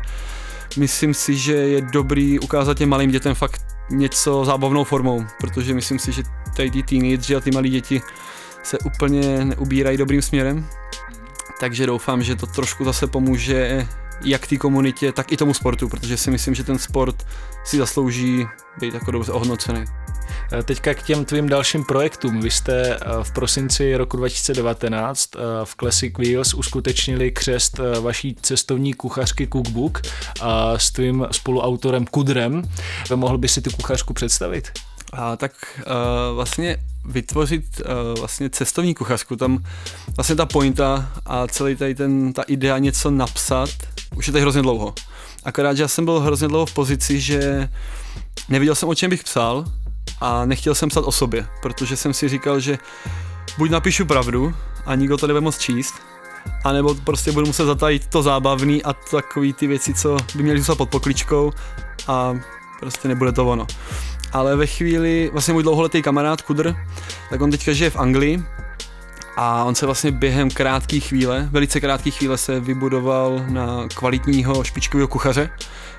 myslím 0.76 1.14
si, 1.14 1.36
že 1.36 1.52
je 1.52 1.80
dobrý 1.80 2.38
ukázat 2.38 2.78
těm 2.78 2.88
malým 2.88 3.10
dětem 3.10 3.34
fakt 3.34 3.62
něco 3.90 4.44
zábavnou 4.44 4.84
formou, 4.84 5.24
protože 5.40 5.74
myslím 5.74 5.98
si, 5.98 6.12
že 6.12 6.22
tady 6.56 6.70
ty 6.70 6.82
teenageři 6.82 7.36
a 7.36 7.40
ty 7.40 7.50
malí 7.50 7.70
děti 7.70 8.02
se 8.62 8.78
úplně 8.78 9.44
neubírají 9.44 9.96
dobrým 9.96 10.22
směrem. 10.22 10.66
Takže 11.60 11.86
doufám, 11.86 12.22
že 12.22 12.36
to 12.36 12.46
trošku 12.46 12.84
zase 12.84 13.06
pomůže 13.06 13.86
jak 14.24 14.46
té 14.46 14.56
komunitě, 14.56 15.12
tak 15.12 15.32
i 15.32 15.36
tomu 15.36 15.54
sportu, 15.54 15.88
protože 15.88 16.16
si 16.16 16.30
myslím, 16.30 16.54
že 16.54 16.64
ten 16.64 16.78
sport 16.78 17.26
si 17.64 17.78
zaslouží 17.78 18.46
být 18.80 18.94
jako 18.94 19.10
dobře 19.10 19.32
ohodnocený. 19.32 19.84
Eh, 20.52 20.62
teďka 20.62 20.94
k 20.94 21.02
těm 21.02 21.24
tvým 21.24 21.48
dalším 21.48 21.84
projektům. 21.84 22.40
Vy 22.40 22.50
jste 22.50 22.96
eh, 22.96 22.98
v 23.22 23.32
prosinci 23.32 23.96
roku 23.96 24.16
2019 24.16 25.30
eh, 25.36 25.38
v 25.64 25.76
Classic 25.76 26.14
Wheels 26.18 26.54
uskutečnili 26.54 27.30
křest 27.30 27.80
vaší 28.00 28.36
cestovní 28.42 28.94
kuchařky 28.94 29.48
Cookbook 29.52 30.02
s 30.76 30.90
tvým 30.90 31.26
spoluautorem 31.30 32.06
Kudrem. 32.06 32.62
Mohl 33.14 33.38
by 33.38 33.48
si 33.48 33.62
tu 33.62 33.70
kuchařku 33.70 34.14
představit? 34.14 34.70
A 35.12 35.36
tak 35.36 35.52
uh, 35.78 36.34
vlastně 36.34 36.76
vytvořit 37.04 37.64
uh, 37.80 38.18
vlastně 38.18 38.50
cestovní 38.50 38.94
kuchařku, 38.94 39.36
tam 39.36 39.64
vlastně 40.16 40.36
ta 40.36 40.46
pointa 40.46 41.12
a 41.26 41.46
celý 41.46 41.76
tady 41.76 41.94
ten, 41.94 42.32
ta 42.32 42.42
idea 42.42 42.78
něco 42.78 43.10
napsat, 43.10 43.70
už 44.16 44.26
je 44.26 44.32
tady 44.32 44.42
hrozně 44.42 44.62
dlouho. 44.62 44.94
Akorát, 45.44 45.74
že 45.74 45.82
já 45.82 45.88
jsem 45.88 46.04
byl 46.04 46.20
hrozně 46.20 46.48
dlouho 46.48 46.66
v 46.66 46.74
pozici, 46.74 47.20
že 47.20 47.68
neviděl 48.48 48.74
jsem, 48.74 48.88
o 48.88 48.94
čem 48.94 49.10
bych 49.10 49.24
psal 49.24 49.64
a 50.20 50.44
nechtěl 50.44 50.74
jsem 50.74 50.88
psat 50.88 51.04
o 51.04 51.12
sobě, 51.12 51.46
protože 51.62 51.96
jsem 51.96 52.14
si 52.14 52.28
říkal, 52.28 52.60
že 52.60 52.78
buď 53.58 53.70
napíšu 53.70 54.06
pravdu 54.06 54.54
a 54.86 54.94
nikdo 54.94 55.16
to 55.16 55.26
nebude 55.26 55.40
moc 55.40 55.58
číst, 55.58 55.94
anebo 56.64 56.94
prostě 56.94 57.32
budu 57.32 57.46
muset 57.46 57.64
zatajit 57.64 58.06
to 58.06 58.22
zábavný 58.22 58.82
a 58.82 58.92
takový 58.92 59.52
ty 59.52 59.66
věci, 59.66 59.94
co 59.94 60.16
by 60.34 60.42
měly 60.42 60.58
zůstat 60.58 60.74
pod 60.74 60.88
pokličkou 60.88 61.52
a 62.08 62.34
prostě 62.80 63.08
nebude 63.08 63.32
to 63.32 63.46
ono. 63.46 63.66
Ale 64.32 64.56
ve 64.56 64.66
chvíli, 64.66 65.30
vlastně 65.32 65.54
můj 65.54 65.62
dlouholetý 65.62 66.02
kamarád 66.02 66.42
Kudr, 66.42 66.76
tak 67.30 67.40
on 67.40 67.50
teďka 67.50 67.72
žije 67.72 67.90
v 67.90 67.96
Anglii 67.96 68.42
a 69.36 69.64
on 69.64 69.74
se 69.74 69.86
vlastně 69.86 70.12
během 70.12 70.50
krátké 70.50 71.00
chvíle, 71.00 71.48
velice 71.50 71.80
krátké 71.80 72.10
chvíle 72.10 72.38
se 72.38 72.60
vybudoval 72.60 73.42
na 73.48 73.88
kvalitního 73.94 74.64
špičkového 74.64 75.08
kuchaře. 75.08 75.50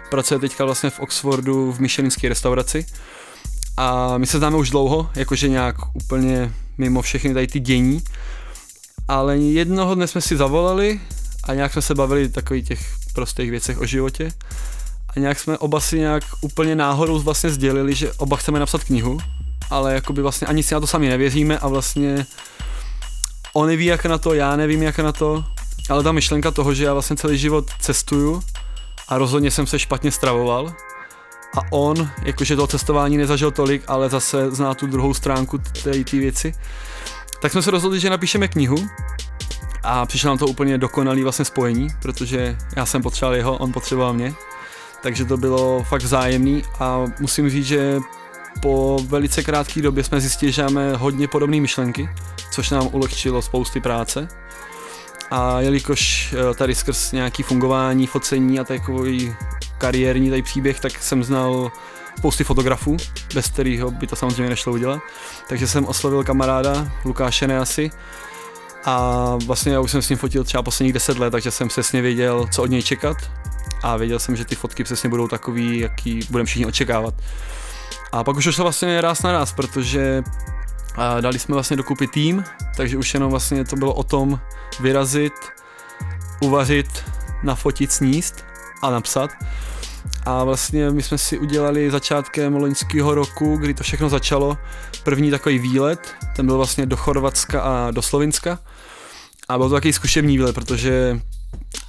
Pracuje 0.10 0.40
teďka 0.40 0.66
vlastně 0.66 0.90
v 0.90 1.00
Oxfordu 1.00 1.72
v 1.72 1.80
Michelinské 1.80 2.30
restauraci. 2.30 2.86
A 3.78 4.18
my 4.18 4.28
se 4.28 4.38
známe 4.38 4.58
už 4.58 4.70
dlouho, 4.70 5.10
jakože 5.16 5.50
nějak 5.50 5.76
úplně 5.94 6.54
mimo 6.78 7.02
všechny 7.02 7.34
tady 7.34 7.48
ty 7.48 7.60
dění. 7.60 8.02
Ale 9.08 9.38
jednoho 9.38 9.96
dne 9.96 10.08
jsme 10.08 10.22
si 10.22 10.38
zavolali 10.38 11.02
a 11.44 11.54
nějak 11.54 11.72
jsme 11.72 11.82
se 11.82 11.96
bavili 11.96 12.30
takových 12.30 12.68
těch 12.68 12.96
prostých 13.14 13.52
věcech 13.52 13.82
o 13.82 13.86
životě. 13.86 14.32
A 15.16 15.20
nějak 15.20 15.40
jsme 15.40 15.58
oba 15.58 15.80
si 15.80 16.00
nějak 16.00 16.24
úplně 16.42 16.76
náhodou 16.76 17.20
vlastně 17.20 17.50
sdělili, 17.50 17.96
že 17.96 18.14
oba 18.14 18.38
chceme 18.38 18.60
napsat 18.60 18.84
knihu, 18.84 19.18
ale 19.70 19.94
jakoby 19.94 20.22
vlastně 20.22 20.48
ani 20.48 20.64
si 20.64 20.74
na 20.74 20.80
to 20.80 20.88
sami 20.88 21.10
nevěříme 21.10 21.60
a 21.60 21.68
vlastně 21.68 22.26
on 23.54 23.68
neví 23.68 23.86
jak 23.86 24.06
na 24.06 24.18
to, 24.18 24.34
já 24.34 24.56
nevím 24.56 24.84
jak 24.84 25.00
na 25.00 25.12
to, 25.12 25.44
ale 25.90 26.04
ta 26.04 26.12
myšlenka 26.12 26.52
toho, 26.52 26.74
že 26.74 26.84
já 26.84 26.94
vlastně 26.94 27.16
celý 27.16 27.38
život 27.38 27.66
cestuju 27.80 28.44
a 29.08 29.18
rozhodně 29.18 29.52
jsem 29.52 29.68
se 29.68 29.80
špatně 29.80 30.12
stravoval 30.12 30.74
a 31.58 31.62
on, 31.72 32.10
jakože 32.24 32.56
to 32.56 32.68
cestování 32.68 33.18
nezažil 33.18 33.52
tolik, 33.52 33.84
ale 33.88 34.10
zase 34.10 34.52
zná 34.52 34.74
tu 34.74 34.88
druhou 34.88 35.14
stránku 35.14 35.58
té 35.84 35.92
věci, 36.12 36.54
tak 37.42 37.52
jsme 37.52 37.62
se 37.62 37.72
rozhodli, 37.72 38.00
že 38.00 38.10
napíšeme 38.10 38.48
knihu 38.48 38.88
a 39.84 40.06
přišlo 40.06 40.28
nám 40.28 40.38
to 40.38 40.48
úplně 40.48 40.78
dokonalý 40.78 41.24
vlastně 41.24 41.46
spojení, 41.46 41.88
protože 42.02 42.58
já 42.76 42.86
jsem 42.86 43.02
potřeboval 43.02 43.36
jeho, 43.36 43.58
on 43.58 43.74
potřeboval 43.74 44.14
mě, 44.14 44.34
takže 45.04 45.26
to 45.26 45.38
bylo 45.38 45.84
fakt 45.84 46.04
vzájemný 46.04 46.64
a 46.80 47.06
musím 47.20 47.50
říct, 47.50 47.66
že 47.66 48.00
po 48.62 49.00
velice 49.08 49.44
krátké 49.44 49.82
době 49.82 50.04
jsme 50.04 50.22
zjistili, 50.22 50.52
že 50.52 50.64
máme 50.64 50.96
hodně 50.96 51.28
podobné 51.28 51.62
myšlenky, 51.62 52.10
což 52.52 52.70
nám 52.70 52.90
ulehčilo 52.92 53.42
spousty 53.42 53.80
práce. 53.80 54.28
A 55.32 55.62
jelikož 55.62 56.34
eh, 56.34 56.54
tady 56.54 56.76
skrz 56.76 57.12
nějaký 57.12 57.44
fungování, 57.44 58.08
focení 58.08 58.60
a 58.60 58.64
takový 58.64 59.36
kariérní 59.78 60.30
tady 60.30 60.42
příběh, 60.42 60.80
tak 60.80 61.04
jsem 61.04 61.24
znal 61.24 61.72
spousty 62.18 62.44
fotografů, 62.44 62.98
bez 63.34 63.50
kterého 63.50 63.92
by 63.92 64.08
to 64.08 64.16
samozřejmě 64.16 64.50
nešlo 64.50 64.74
udělat. 64.74 65.00
Takže 65.50 65.68
jsem 65.68 65.86
oslovil 65.86 66.24
kamaráda 66.24 66.92
Lukáše 67.06 67.48
Neasi 67.48 67.92
a 68.86 69.36
vlastně 69.46 69.72
já 69.72 69.80
už 69.80 69.92
jsem 69.92 70.02
s 70.02 70.10
ním 70.10 70.18
fotil 70.18 70.44
třeba 70.44 70.64
posledních 70.64 70.94
10 70.94 71.18
let, 71.18 71.32
takže 71.32 71.52
jsem 71.52 71.68
přesně 71.68 72.02
věděl, 72.02 72.48
co 72.52 72.64
od 72.64 72.70
něj 72.70 72.84
čekat 72.84 73.18
a 73.84 73.98
věděl 73.98 74.20
jsem, 74.20 74.36
že 74.36 74.46
ty 74.46 74.56
fotky 74.56 74.84
přesně 74.84 75.10
budou 75.10 75.28
takový, 75.28 75.80
jaký 75.80 76.20
budeme 76.30 76.46
všichni 76.46 76.66
očekávat. 76.66 77.14
A 78.12 78.24
pak 78.24 78.38
už 78.38 78.46
to 78.46 78.52
šlo 78.52 78.64
vlastně 78.64 79.02
ráz 79.02 79.22
na 79.22 79.32
ráz, 79.32 79.54
protože 79.54 80.24
dali 81.22 81.40
jsme 81.40 81.54
vlastně 81.54 81.78
dokupy 81.78 82.08
tým, 82.08 82.44
takže 82.78 82.98
už 82.98 83.14
jenom 83.14 83.32
vlastně 83.32 83.66
to 83.66 83.76
bylo 83.76 83.94
o 83.94 84.04
tom 84.04 84.40
vyrazit, 84.80 85.34
uvařit, 86.42 87.04
nafotit, 87.44 87.92
sníst 87.92 88.46
a 88.82 88.90
napsat. 88.92 89.30
A 90.26 90.44
vlastně 90.44 90.90
my 90.90 91.04
jsme 91.04 91.18
si 91.18 91.40
udělali 91.40 91.92
začátkem 91.92 92.56
loňského 92.56 93.16
roku, 93.16 93.58
kdy 93.58 93.74
to 93.74 93.84
všechno 93.84 94.10
začalo, 94.10 94.58
první 95.04 95.32
takový 95.32 95.60
výlet, 95.60 96.16
ten 96.36 96.46
byl 96.46 96.58
vlastně 96.58 96.86
do 96.86 96.98
Chorvatska 96.98 97.62
a 97.62 97.92
do 97.92 98.02
Slovinska. 98.02 98.60
A 99.50 99.58
byl 99.58 99.70
to 99.70 99.76
takový 99.76 99.94
zkušební 99.94 100.38
výlet, 100.38 100.56
protože 100.56 101.20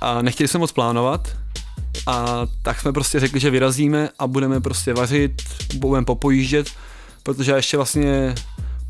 a 0.01 0.23
nechtěli 0.23 0.49
jsme 0.49 0.59
moc 0.59 0.73
plánovat, 0.73 1.29
a 2.06 2.47
tak 2.62 2.80
jsme 2.80 2.92
prostě 2.92 3.21
řekli, 3.21 3.40
že 3.40 3.50
vyrazíme 3.50 4.09
a 4.18 4.26
budeme 4.26 4.61
prostě 4.61 4.94
vařit, 4.94 5.42
budeme 5.75 6.04
popojíždět, 6.04 6.71
protože 7.23 7.50
já 7.50 7.56
ještě 7.56 7.76
vlastně 7.76 8.35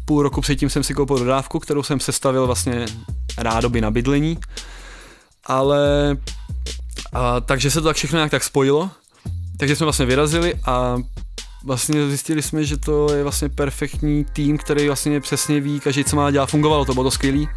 půl 0.05 0.23
roku 0.23 0.41
předtím 0.41 0.71
jsem 0.71 0.83
si 0.83 0.95
koupil 0.95 1.19
dodávku, 1.19 1.59
kterou 1.59 1.83
jsem 1.83 2.01
sestavil 2.01 2.47
vlastně 2.47 2.87
rádoby 3.39 3.81
na 3.81 3.91
bydlení, 3.91 4.39
ale 5.47 6.17
a, 7.13 7.41
takže 7.41 7.71
se 7.71 7.81
to 7.81 7.87
tak 7.87 7.97
všechno 7.97 8.17
nějak 8.17 8.31
tak 8.31 8.45
spojilo, 8.45 8.91
takže 9.57 9.77
jsme 9.77 9.85
vlastně 9.85 10.07
vyrazili 10.07 10.55
a 10.67 10.97
vlastně 11.65 12.09
zjistili 12.09 12.43
jsme, 12.43 12.65
že 12.65 12.77
to 12.77 13.13
je 13.13 13.23
vlastně 13.23 13.49
perfektní 13.49 14.25
tým, 14.25 14.59
který 14.59 14.87
vlastně 14.87 15.21
přesně 15.21 15.61
ví, 15.61 15.81
každý 15.81 16.05
co 16.05 16.17
má 16.17 16.31
dělat, 16.31 16.51
fungovalo 16.51 16.85
to, 16.85 16.95
bylo 16.95 17.05
to 17.05 17.11
skvělý. 17.11 17.49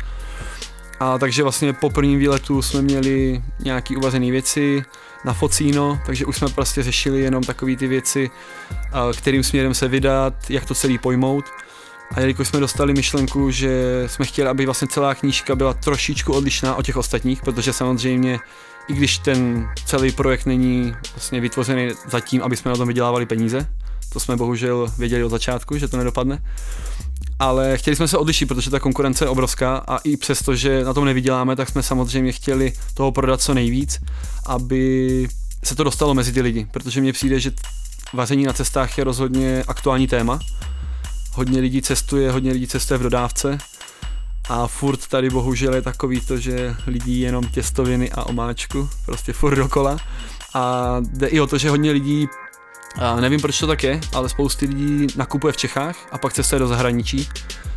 A 1.00 1.18
takže 1.18 1.44
vlastně 1.44 1.74
po 1.74 1.90
prvním 1.90 2.20
výletu 2.20 2.62
jsme 2.62 2.82
měli 2.82 3.42
nějaký 3.60 3.98
uvařené 3.98 4.32
věci, 4.32 4.84
na 5.26 5.34
focíno, 5.34 6.00
takže 6.06 6.26
už 6.26 6.38
jsme 6.38 6.50
prostě 6.50 6.84
řešili 6.84 7.22
jenom 7.22 7.44
takové 7.44 7.76
ty 7.76 7.88
věci, 7.88 8.30
kterým 9.18 9.44
směrem 9.44 9.74
se 9.74 9.88
vydat, 9.88 10.34
jak 10.50 10.66
to 10.66 10.76
celý 10.76 10.98
pojmout. 10.98 11.46
A 12.12 12.20
jelikož 12.20 12.48
jsme 12.48 12.60
dostali 12.60 12.94
myšlenku, 12.94 13.52
že 13.52 14.04
jsme 14.08 14.26
chtěli, 14.26 14.50
aby 14.50 14.66
vlastně 14.66 14.88
celá 14.88 15.16
knížka 15.16 15.56
byla 15.56 15.74
trošičku 15.74 16.34
odlišná 16.34 16.76
od 16.76 16.86
těch 16.86 16.98
ostatních, 16.98 17.42
protože 17.42 17.74
samozřejmě 17.74 18.40
i 18.88 18.94
když 18.94 19.18
ten 19.18 19.70
celý 19.86 20.12
projekt 20.12 20.46
není 20.46 20.96
vlastně 21.16 21.42
vytvořený 21.42 21.92
zatím, 22.10 22.44
aby 22.44 22.58
jsme 22.58 22.72
na 22.72 22.78
tom 22.78 22.88
vydělávali 22.88 23.26
peníze, 23.26 23.68
to 24.14 24.20
jsme 24.20 24.36
bohužel 24.36 24.88
věděli 24.98 25.24
od 25.24 25.30
začátku, 25.30 25.78
že 25.78 25.88
to 25.88 25.98
nedopadne, 25.98 26.44
ale 27.40 27.78
chtěli 27.78 27.96
jsme 27.96 28.08
se 28.08 28.18
odlišit, 28.18 28.46
protože 28.46 28.70
ta 28.70 28.80
konkurence 28.80 29.26
je 29.26 29.30
obrovská 29.30 29.78
a 29.78 29.98
i 29.98 30.18
přesto, 30.18 30.56
že 30.56 30.84
na 30.84 30.94
tom 30.94 31.06
nevyděláme, 31.06 31.56
tak 31.56 31.70
jsme 31.70 31.84
samozřejmě 31.84 32.32
chtěli 32.32 32.74
toho 32.94 33.12
prodat 33.12 33.42
co 33.42 33.54
nejvíc, 33.54 34.00
aby 34.46 35.28
se 35.64 35.76
to 35.76 35.84
dostalo 35.84 36.14
mezi 36.14 36.34
ty 36.34 36.42
lidi, 36.42 36.68
protože 36.72 37.02
mně 37.02 37.14
přijde, 37.14 37.40
že 37.40 37.52
vaření 38.14 38.44
na 38.44 38.54
cestách 38.54 38.98
je 38.98 39.04
rozhodně 39.04 39.64
aktuální 39.68 40.08
téma. 40.08 40.40
Hodně 41.34 41.60
lidí 41.60 41.82
cestuje, 41.82 42.32
hodně 42.32 42.52
lidí 42.52 42.68
cestuje 42.68 42.98
v 42.98 43.04
dodávce 43.04 43.58
a 44.50 44.68
furt 44.68 45.08
tady 45.08 45.30
bohužel 45.30 45.76
je 45.76 45.82
takový 45.82 46.22
to, 46.22 46.38
že 46.38 46.76
lidí 46.88 47.20
jenom 47.20 47.48
těstoviny 47.48 48.12
a 48.12 48.24
omáčku, 48.24 48.90
prostě 49.06 49.34
furt 49.34 49.56
dokola. 49.56 49.98
A 50.54 50.96
jde 51.00 51.28
i 51.28 51.40
o 51.40 51.48
to, 51.48 51.58
že 51.58 51.70
hodně 51.70 51.92
lidí 51.92 52.28
a 52.98 53.16
nevím, 53.16 53.40
proč 53.40 53.60
to 53.60 53.68
tak 53.68 53.84
je, 53.84 54.00
ale 54.14 54.30
spousty 54.30 54.66
lidí 54.66 55.08
nakupuje 55.16 55.54
v 55.54 55.58
Čechách 55.58 55.96
a 56.12 56.18
pak 56.18 56.34
cestuje 56.34 56.60
do 56.60 56.68
zahraničí, 56.68 57.30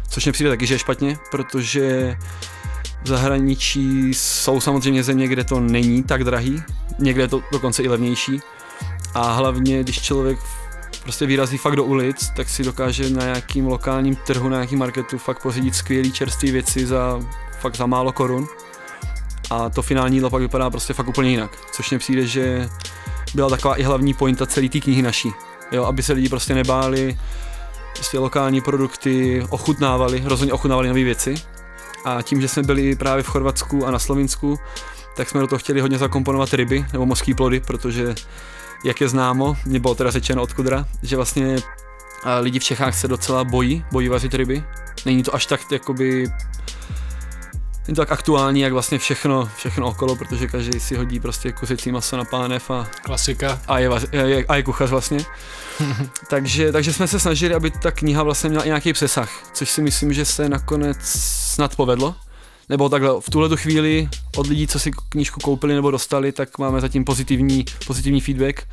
což 0.09 0.27
mi 0.27 0.33
přijde 0.33 0.51
taky, 0.51 0.67
že 0.67 0.75
je 0.75 0.79
špatně, 0.79 1.19
protože 1.31 2.17
v 3.03 3.09
zahraničí 3.09 4.15
jsou 4.15 4.61
samozřejmě 4.61 5.03
země, 5.03 5.29
kde 5.29 5.45
to 5.45 5.61
není 5.61 6.03
tak 6.03 6.25
drahý, 6.25 6.63
někde 6.99 7.23
je 7.23 7.29
to 7.29 7.43
dokonce 7.53 7.83
i 7.83 7.89
levnější 7.89 8.41
a 9.15 9.33
hlavně, 9.33 9.83
když 9.83 10.03
člověk 10.03 10.39
prostě 11.03 11.27
vyrazí 11.27 11.59
fakt 11.59 11.77
do 11.77 11.85
ulic, 11.85 12.31
tak 12.37 12.49
si 12.49 12.65
dokáže 12.65 13.11
na 13.11 13.25
nějakým 13.25 13.67
lokálním 13.67 14.17
trhu, 14.17 14.49
na 14.49 14.57
nějakým 14.57 14.79
marketu 14.79 15.19
fakt 15.19 15.43
pořídit 15.43 15.75
skvělé 15.75 16.11
čerstvé 16.11 16.51
věci 16.51 16.87
za 16.87 17.21
fakt 17.61 17.77
za 17.77 17.87
málo 17.87 18.13
korun. 18.13 18.47
A 19.51 19.71
to 19.71 19.83
finální 19.83 20.17
jídlo 20.17 20.31
pak 20.31 20.43
vypadá 20.43 20.71
prostě 20.71 20.93
fakt 20.93 21.09
úplně 21.09 21.31
jinak, 21.31 21.51
což 21.73 21.91
mě 21.91 21.99
přijde, 21.99 22.27
že 22.27 22.69
byla 23.35 23.51
taková 23.51 23.77
i 23.77 23.83
hlavní 23.83 24.15
pointa 24.15 24.47
celé 24.47 24.69
té 24.69 24.81
knihy 24.81 25.03
naší. 25.03 25.33
Jo, 25.73 25.85
aby 25.85 26.03
se 26.03 26.13
lidi 26.13 26.29
prostě 26.29 26.55
nebáli, 26.55 27.19
prostě 27.95 28.19
lokální 28.19 28.61
produkty 28.61 29.43
ochutnávali, 29.51 30.23
rozhodně 30.25 30.53
ochutnávali 30.53 30.89
nové 30.89 31.05
věci. 31.05 31.35
A 32.05 32.23
tím, 32.23 32.41
že 32.41 32.49
jsme 32.49 32.63
byli 32.63 32.97
právě 32.97 33.23
v 33.23 33.27
Chorvatsku 33.27 33.87
a 33.87 33.91
na 33.91 33.99
Slovinsku, 33.99 34.59
tak 35.17 35.29
jsme 35.29 35.41
do 35.41 35.47
toho 35.47 35.59
chtěli 35.59 35.81
hodně 35.81 35.99
zakomponovat 35.99 36.55
ryby 36.55 36.87
nebo 36.93 37.07
mořské 37.07 37.35
plody, 37.35 37.61
protože 37.61 38.15
jak 38.85 39.01
je 39.01 39.09
známo, 39.09 39.57
mě 39.67 39.81
bylo 39.81 39.95
teda 39.95 40.11
řečeno 40.11 40.43
od 40.43 40.53
Kudra, 40.53 40.87
že 41.03 41.17
vlastně 41.17 41.57
lidi 42.41 42.59
v 42.59 42.65
Čechách 42.65 42.95
se 42.95 43.09
docela 43.09 43.45
bojí, 43.45 43.85
bojí 43.93 44.09
vařit 44.09 44.35
ryby. 44.35 44.65
Není 45.07 45.23
to 45.23 45.35
až 45.35 45.47
tak 45.47 45.61
jakoby 45.73 46.27
Není 47.89 47.97
to 47.97 48.03
tak 48.03 48.13
aktuální, 48.13 48.61
jak 48.61 48.73
vlastně 48.73 48.99
všechno, 48.99 49.51
všechno 49.57 49.87
okolo, 49.87 50.17
protože 50.17 50.47
každý 50.47 50.81
si 50.81 50.97
hodí 50.97 51.21
prostě 51.21 51.53
kuřecí 51.53 51.93
maso 51.93 52.17
na 52.17 52.25
pánev 52.25 52.71
a, 52.71 52.87
Klasika. 53.03 53.61
a, 53.69 53.79
je, 53.79 53.91
je, 54.13 54.45
a 54.45 54.57
je 54.57 54.63
kuchař 54.63 54.91
vlastně. 54.91 55.19
takže, 56.31 56.73
takže 56.73 56.93
jsme 56.93 57.09
se 57.09 57.21
snažili, 57.21 57.55
aby 57.55 57.71
ta 57.71 57.91
kniha 57.91 58.23
vlastně 58.23 58.51
měla 58.51 58.65
i 58.65 58.69
nějaký 58.69 58.93
přesah, 58.93 59.31
což 59.53 59.71
si 59.71 59.83
myslím, 59.83 60.13
že 60.13 60.25
se 60.25 60.49
nakonec 60.49 60.99
snad 61.55 61.77
povedlo. 61.77 62.15
Nebo 62.69 62.89
takhle, 62.89 63.21
v 63.21 63.31
tuhle 63.31 63.57
chvíli 63.57 64.09
od 64.37 64.47
lidí, 64.47 64.67
co 64.67 64.79
si 64.79 64.91
knížku 65.09 65.41
koupili 65.41 65.75
nebo 65.75 65.91
dostali, 65.91 66.33
tak 66.33 66.59
máme 66.59 66.81
zatím 66.81 67.05
pozitivní, 67.05 67.65
pozitivní 67.87 68.21
feedback 68.21 68.67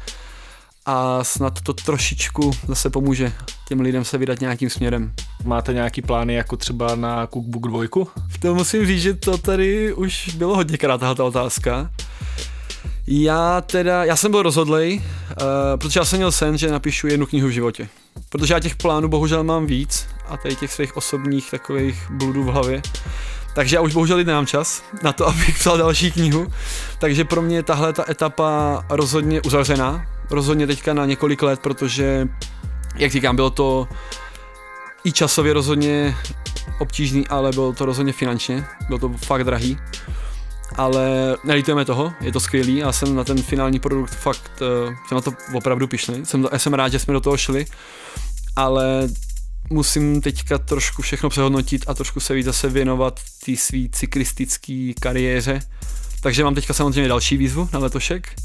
a 0.85 1.23
snad 1.23 1.61
to 1.61 1.73
trošičku 1.73 2.51
zase 2.67 2.89
pomůže 2.89 3.33
těm 3.67 3.81
lidem 3.81 4.05
se 4.05 4.17
vydat 4.17 4.41
nějakým 4.41 4.69
směrem. 4.69 5.13
Máte 5.43 5.73
nějaký 5.73 6.01
plány 6.01 6.33
jako 6.33 6.57
třeba 6.57 6.95
na 6.95 7.27
Cookbook 7.27 7.67
2? 7.67 8.05
To 8.39 8.55
musím 8.55 8.85
říct, 8.85 9.01
že 9.01 9.13
to 9.13 9.37
tady 9.37 9.93
už 9.93 10.35
bylo 10.35 10.55
hodněkrát 10.55 10.99
tahle 10.99 11.25
otázka. 11.25 11.89
Já 13.07 13.61
teda, 13.61 14.03
já 14.03 14.15
jsem 14.15 14.31
byl 14.31 14.41
rozhodlej, 14.41 14.97
uh, 14.97 15.43
protože 15.79 15.99
já 15.99 16.05
jsem 16.05 16.19
měl 16.19 16.31
sen, 16.31 16.57
že 16.57 16.71
napíšu 16.71 17.07
jednu 17.07 17.25
knihu 17.25 17.47
v 17.47 17.51
životě. 17.51 17.87
Protože 18.29 18.53
já 18.53 18.59
těch 18.59 18.75
plánů 18.75 19.07
bohužel 19.07 19.43
mám 19.43 19.65
víc 19.65 20.07
a 20.27 20.37
tady 20.37 20.55
těch 20.55 20.71
svých 20.71 20.97
osobních 20.97 21.51
takových 21.51 22.11
bludů 22.11 22.43
v 22.43 22.47
hlavě. 22.47 22.81
Takže 23.55 23.75
já 23.75 23.81
už 23.81 23.93
bohužel 23.93 24.23
nemám 24.23 24.45
čas 24.45 24.83
na 25.03 25.13
to, 25.13 25.27
abych 25.29 25.59
psal 25.59 25.77
další 25.77 26.11
knihu. 26.11 26.47
Takže 26.99 27.23
pro 27.23 27.41
mě 27.41 27.55
je 27.55 27.63
tahle 27.63 27.93
ta 27.93 28.05
etapa 28.09 28.83
rozhodně 28.89 29.41
uzavřená. 29.41 30.14
Rozhodně 30.29 30.67
teďka 30.67 30.93
na 30.93 31.05
několik 31.05 31.41
let, 31.41 31.59
protože, 31.59 32.27
jak 32.95 33.11
říkám, 33.11 33.35
bylo 33.35 33.49
to 33.49 33.87
i 35.03 35.11
časově 35.11 35.53
rozhodně 35.53 36.15
obtížný, 36.79 37.27
ale 37.27 37.51
bylo 37.51 37.73
to 37.73 37.85
rozhodně 37.85 38.13
finančně. 38.13 38.65
Bylo 38.87 38.99
to 38.99 39.09
fakt 39.09 39.43
drahý. 39.43 39.77
Ale 40.75 41.35
nelítujeme 41.43 41.85
toho, 41.85 42.13
je 42.21 42.31
to 42.31 42.39
skvělý 42.39 42.83
a 42.83 42.91
jsem 42.91 43.15
na 43.15 43.23
ten 43.23 43.41
finální 43.41 43.79
produkt 43.79 44.15
fakt, 44.15 44.51
uh, 44.61 44.93
jsem 45.07 45.15
na 45.15 45.21
to 45.21 45.33
opravdu 45.53 45.87
pišný. 45.87 46.25
Jsem, 46.25 46.47
jsem 46.57 46.73
rád, 46.73 46.89
že 46.89 46.99
jsme 46.99 47.13
do 47.13 47.21
toho 47.21 47.37
šli, 47.37 47.65
ale 48.55 49.07
musím 49.69 50.21
teďka 50.21 50.57
trošku 50.57 51.01
všechno 51.01 51.29
přehodnotit 51.29 51.85
a 51.87 51.93
trošku 51.93 52.19
se 52.19 52.33
víc 52.33 52.45
zase 52.45 52.69
věnovat 52.69 53.19
té 53.45 53.55
svý 53.55 53.89
cyklistické 53.89 54.91
kariéře. 54.99 55.59
Takže 56.21 56.43
mám 56.43 56.55
teďka 56.55 56.73
samozřejmě 56.73 57.07
další 57.07 57.37
výzvu 57.37 57.69
na 57.73 57.79
letošek, 57.79 58.35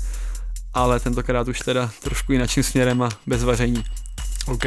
ale 0.74 1.00
tentokrát 1.00 1.48
už 1.48 1.58
teda 1.58 1.90
trošku 2.02 2.32
jinakým 2.32 2.62
směrem 2.62 3.02
a 3.02 3.08
bez 3.26 3.44
vaření. 3.44 3.84
OK. 4.46 4.64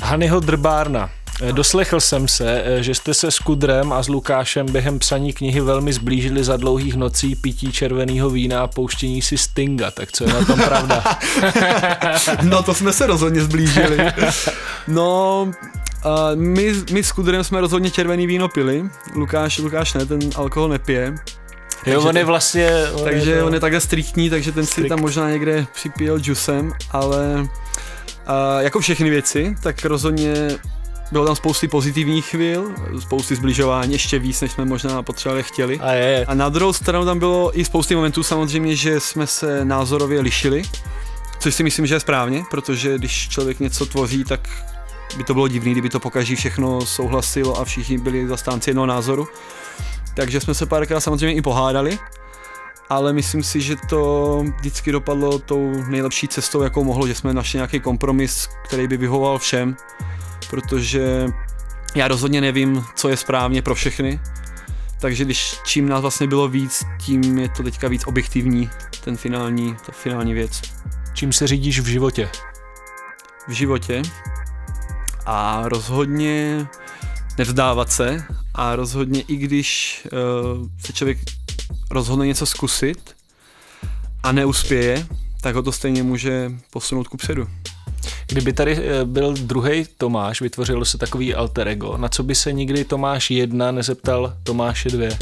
Hanyho 0.00 0.40
Drbárna. 0.40 1.10
Eh, 1.40 1.52
Doslechl 1.52 2.00
jsem 2.00 2.28
se, 2.28 2.62
eh, 2.64 2.82
že 2.82 2.94
jste 2.94 3.14
se 3.14 3.30
s 3.30 3.38
Kudrem 3.38 3.92
a 3.92 4.02
s 4.02 4.08
Lukášem 4.08 4.66
během 4.72 4.98
psaní 4.98 5.32
knihy 5.32 5.60
velmi 5.60 5.92
zblížili 5.92 6.44
za 6.44 6.56
dlouhých 6.56 6.94
nocí 6.94 7.34
pití 7.34 7.72
červeného 7.72 8.30
vína 8.30 8.62
a 8.62 8.66
pouštění 8.66 9.22
si 9.22 9.38
Stinga, 9.38 9.90
tak 9.90 10.12
co 10.12 10.24
je 10.24 10.32
na 10.32 10.44
tom 10.44 10.60
pravda? 10.60 11.04
no 12.42 12.62
to 12.62 12.74
jsme 12.74 12.92
se 12.92 13.06
rozhodně 13.06 13.40
zblížili. 13.40 13.98
No, 14.88 15.42
uh, 16.04 16.12
my, 16.34 16.72
my 16.92 17.04
s 17.04 17.12
Kudrem 17.12 17.44
jsme 17.44 17.60
rozhodně 17.60 17.90
červený 17.90 18.26
víno 18.26 18.48
pili, 18.48 18.84
Lukáš, 19.14 19.58
Lukáš 19.58 19.94
ne, 19.94 20.06
ten 20.06 20.20
alkohol 20.36 20.68
nepije. 20.68 21.14
Jo, 21.86 22.02
on 22.02 22.16
je 22.16 22.24
vlastně... 22.24 22.70
On 22.94 23.04
takže 23.04 23.30
je 23.30 23.40
to... 23.40 23.46
on 23.46 23.54
je 23.54 23.60
takhle 23.60 23.80
striktní, 23.80 24.30
takže 24.30 24.52
ten 24.52 24.66
Strict. 24.66 24.84
si 24.84 24.88
tam 24.88 25.00
možná 25.00 25.30
někde 25.30 25.66
připil 25.74 26.18
džusem, 26.18 26.72
ale 26.90 27.40
uh, 27.40 28.60
jako 28.60 28.80
všechny 28.80 29.10
věci, 29.10 29.56
tak 29.62 29.84
rozhodně 29.84 30.34
bylo 31.12 31.26
tam 31.26 31.36
spousty 31.36 31.68
pozitivních 31.68 32.26
chvíl, 32.26 32.70
spousty 33.00 33.36
zbližování, 33.36 33.92
ještě 33.92 34.18
víc, 34.18 34.40
než 34.40 34.52
jsme 34.52 34.64
možná 34.64 35.02
potřebovali 35.02 35.42
chtěli. 35.42 35.80
A, 35.80 35.92
je. 35.92 36.24
a 36.26 36.34
na 36.34 36.48
druhou 36.48 36.72
stranu 36.72 37.04
tam 37.04 37.18
bylo 37.18 37.60
i 37.60 37.64
spousty 37.64 37.94
momentů 37.94 38.22
samozřejmě, 38.22 38.76
že 38.76 39.00
jsme 39.00 39.26
se 39.26 39.64
názorově 39.64 40.20
lišili, 40.20 40.62
což 41.38 41.54
si 41.54 41.62
myslím, 41.62 41.86
že 41.86 41.94
je 41.94 42.00
správně, 42.00 42.42
protože 42.50 42.98
když 42.98 43.28
člověk 43.28 43.60
něco 43.60 43.86
tvoří, 43.86 44.24
tak 44.24 44.40
by 45.16 45.24
to 45.24 45.34
bylo 45.34 45.48
divný, 45.48 45.72
kdyby 45.72 45.90
to 45.90 46.00
pokaží 46.00 46.36
všechno 46.36 46.86
souhlasilo 46.86 47.60
a 47.60 47.64
všichni 47.64 47.98
byli 47.98 48.28
zastánci 48.28 48.70
jednoho 48.70 48.86
názoru. 48.86 49.28
Takže 50.16 50.40
jsme 50.40 50.54
se 50.54 50.66
párkrát 50.66 51.00
samozřejmě 51.00 51.36
i 51.36 51.42
pohádali, 51.42 51.98
ale 52.88 53.12
myslím 53.12 53.42
si, 53.42 53.60
že 53.60 53.76
to 53.88 54.44
vždycky 54.58 54.92
dopadlo 54.92 55.38
tou 55.38 55.84
nejlepší 55.88 56.28
cestou, 56.28 56.62
jakou 56.62 56.84
mohlo, 56.84 57.06
že 57.06 57.14
jsme 57.14 57.34
našli 57.34 57.56
nějaký 57.56 57.80
kompromis, 57.80 58.48
který 58.64 58.88
by 58.88 58.96
vyhovoval 58.96 59.38
všem 59.38 59.76
protože 60.54 61.26
já 61.94 62.08
rozhodně 62.08 62.40
nevím, 62.40 62.84
co 62.94 63.08
je 63.08 63.16
správně 63.16 63.62
pro 63.62 63.74
všechny, 63.74 64.20
takže 65.00 65.24
když 65.24 65.58
čím 65.64 65.88
nás 65.88 66.00
vlastně 66.00 66.26
bylo 66.26 66.48
víc, 66.48 66.84
tím 67.00 67.38
je 67.38 67.48
to 67.48 67.62
teďka 67.62 67.88
víc 67.88 68.06
objektivní, 68.06 68.70
ten 69.04 69.16
finální, 69.16 69.76
ta 69.86 69.92
finální 69.92 70.34
věc. 70.34 70.62
Čím 71.14 71.32
se 71.32 71.46
řídíš 71.46 71.80
v 71.80 71.86
životě? 71.86 72.28
V 73.48 73.50
životě 73.50 74.02
a 75.26 75.62
rozhodně 75.64 76.66
nevzdávat 77.38 77.92
se 77.92 78.24
a 78.54 78.76
rozhodně 78.76 79.20
i 79.20 79.36
když 79.36 80.00
uh, 80.12 80.68
se 80.86 80.92
člověk 80.92 81.18
rozhodne 81.90 82.26
něco 82.26 82.46
zkusit 82.46 83.14
a 84.22 84.32
neuspěje, 84.32 85.06
tak 85.40 85.54
ho 85.54 85.62
to 85.62 85.72
stejně 85.72 86.02
může 86.02 86.52
posunout 86.70 87.08
ku 87.08 87.16
předu. 87.16 87.46
Kdyby 88.26 88.52
tady 88.52 88.78
eh, 88.78 89.04
byl 89.04 89.34
druhý 89.34 89.84
Tomáš, 89.98 90.40
vytvořilo 90.40 90.84
se 90.84 90.98
takový 90.98 91.34
alter 91.34 91.68
ego, 91.68 91.96
na 91.96 92.08
co 92.08 92.22
by 92.22 92.34
se 92.34 92.52
nikdy 92.52 92.84
Tomáš 92.84 93.30
jedna 93.30 93.70
nezeptal 93.70 94.36
Tomáše 94.42 94.88
dvě? 94.88 95.18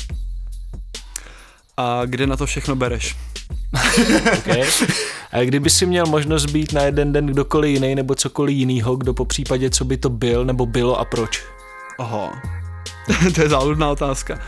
A 1.77 2.05
kde 2.05 2.27
na 2.27 2.37
to 2.37 2.47
všechno 2.47 2.77
bereš? 2.77 3.17
okay. 4.39 4.63
A 5.33 5.41
kdyby 5.41 5.71
si 5.71 5.87
měl 5.87 6.07
možnost 6.07 6.47
být 6.47 6.73
na 6.73 6.83
jeden 6.83 7.13
den 7.13 7.27
kdokoliv 7.27 7.75
jiný 7.75 7.95
nebo 7.95 8.15
cokoliv 8.15 8.57
jinýho, 8.57 8.97
kdo 8.97 9.15
po 9.15 9.25
případě, 9.25 9.71
co 9.71 9.85
by 9.85 9.97
to 9.97 10.09
byl 10.09 10.45
nebo 10.45 10.67
bylo 10.67 10.99
a 10.99 11.05
proč? 11.05 11.43
Aha, 11.99 12.43
to 13.35 13.43
je 13.43 13.49
záludná 13.49 13.91
otázka. 13.91 14.39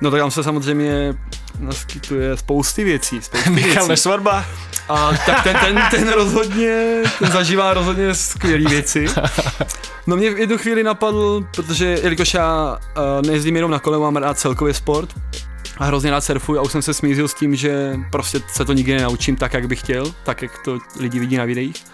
No 0.00 0.10
tak 0.10 0.20
tam 0.20 0.30
se 0.30 0.42
samozřejmě 0.44 1.14
naskytuje 1.58 2.36
spousty 2.36 2.84
věcí. 2.84 3.22
Spousty 3.22 3.50
Michal 3.50 3.88
Nesvarba? 3.88 4.44
A 4.88 5.10
tak 5.26 5.42
ten, 5.42 5.56
ten, 5.56 5.82
ten 5.90 6.12
rozhodně, 6.12 7.02
ten 7.18 7.30
zažívá 7.30 7.74
rozhodně 7.74 8.14
skvělé 8.14 8.70
věci. 8.70 9.06
No 10.06 10.16
mě 10.16 10.34
v 10.34 10.38
jednu 10.38 10.58
chvíli 10.58 10.82
napadl, 10.82 11.44
protože 11.54 11.86
jelikož 11.86 12.34
já 12.34 12.78
uh, 12.96 13.26
nejezdím 13.26 13.56
jenom 13.56 13.70
na 13.70 13.78
kole, 13.78 13.98
mám 13.98 14.16
rád 14.16 14.38
celkově 14.38 14.74
sport, 14.74 15.14
a 15.78 15.84
hrozně 15.84 16.10
rád 16.10 16.20
surfuji 16.20 16.58
a 16.58 16.62
už 16.62 16.72
jsem 16.72 16.82
se 16.82 16.94
smířil 16.94 17.28
s 17.28 17.34
tím, 17.34 17.56
že 17.56 17.96
prostě 18.10 18.40
se 18.48 18.64
to 18.64 18.72
nikdy 18.72 18.94
nenaučím 18.94 19.36
tak, 19.36 19.52
jak 19.52 19.68
bych 19.68 19.80
chtěl, 19.80 20.14
tak, 20.24 20.42
jak 20.42 20.58
to 20.58 20.78
lidi 21.00 21.18
vidí 21.18 21.36
na 21.36 21.44
videích. 21.44 21.84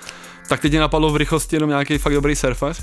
Tak 0.49 0.61
teď 0.61 0.73
mě 0.73 0.81
napadlo 0.81 1.13
v 1.13 1.17
rychlosti 1.17 1.57
jenom 1.57 1.71
nějaký 1.71 1.99
fakt 1.99 2.13
dobrý 2.13 2.37
surfař. 2.37 2.83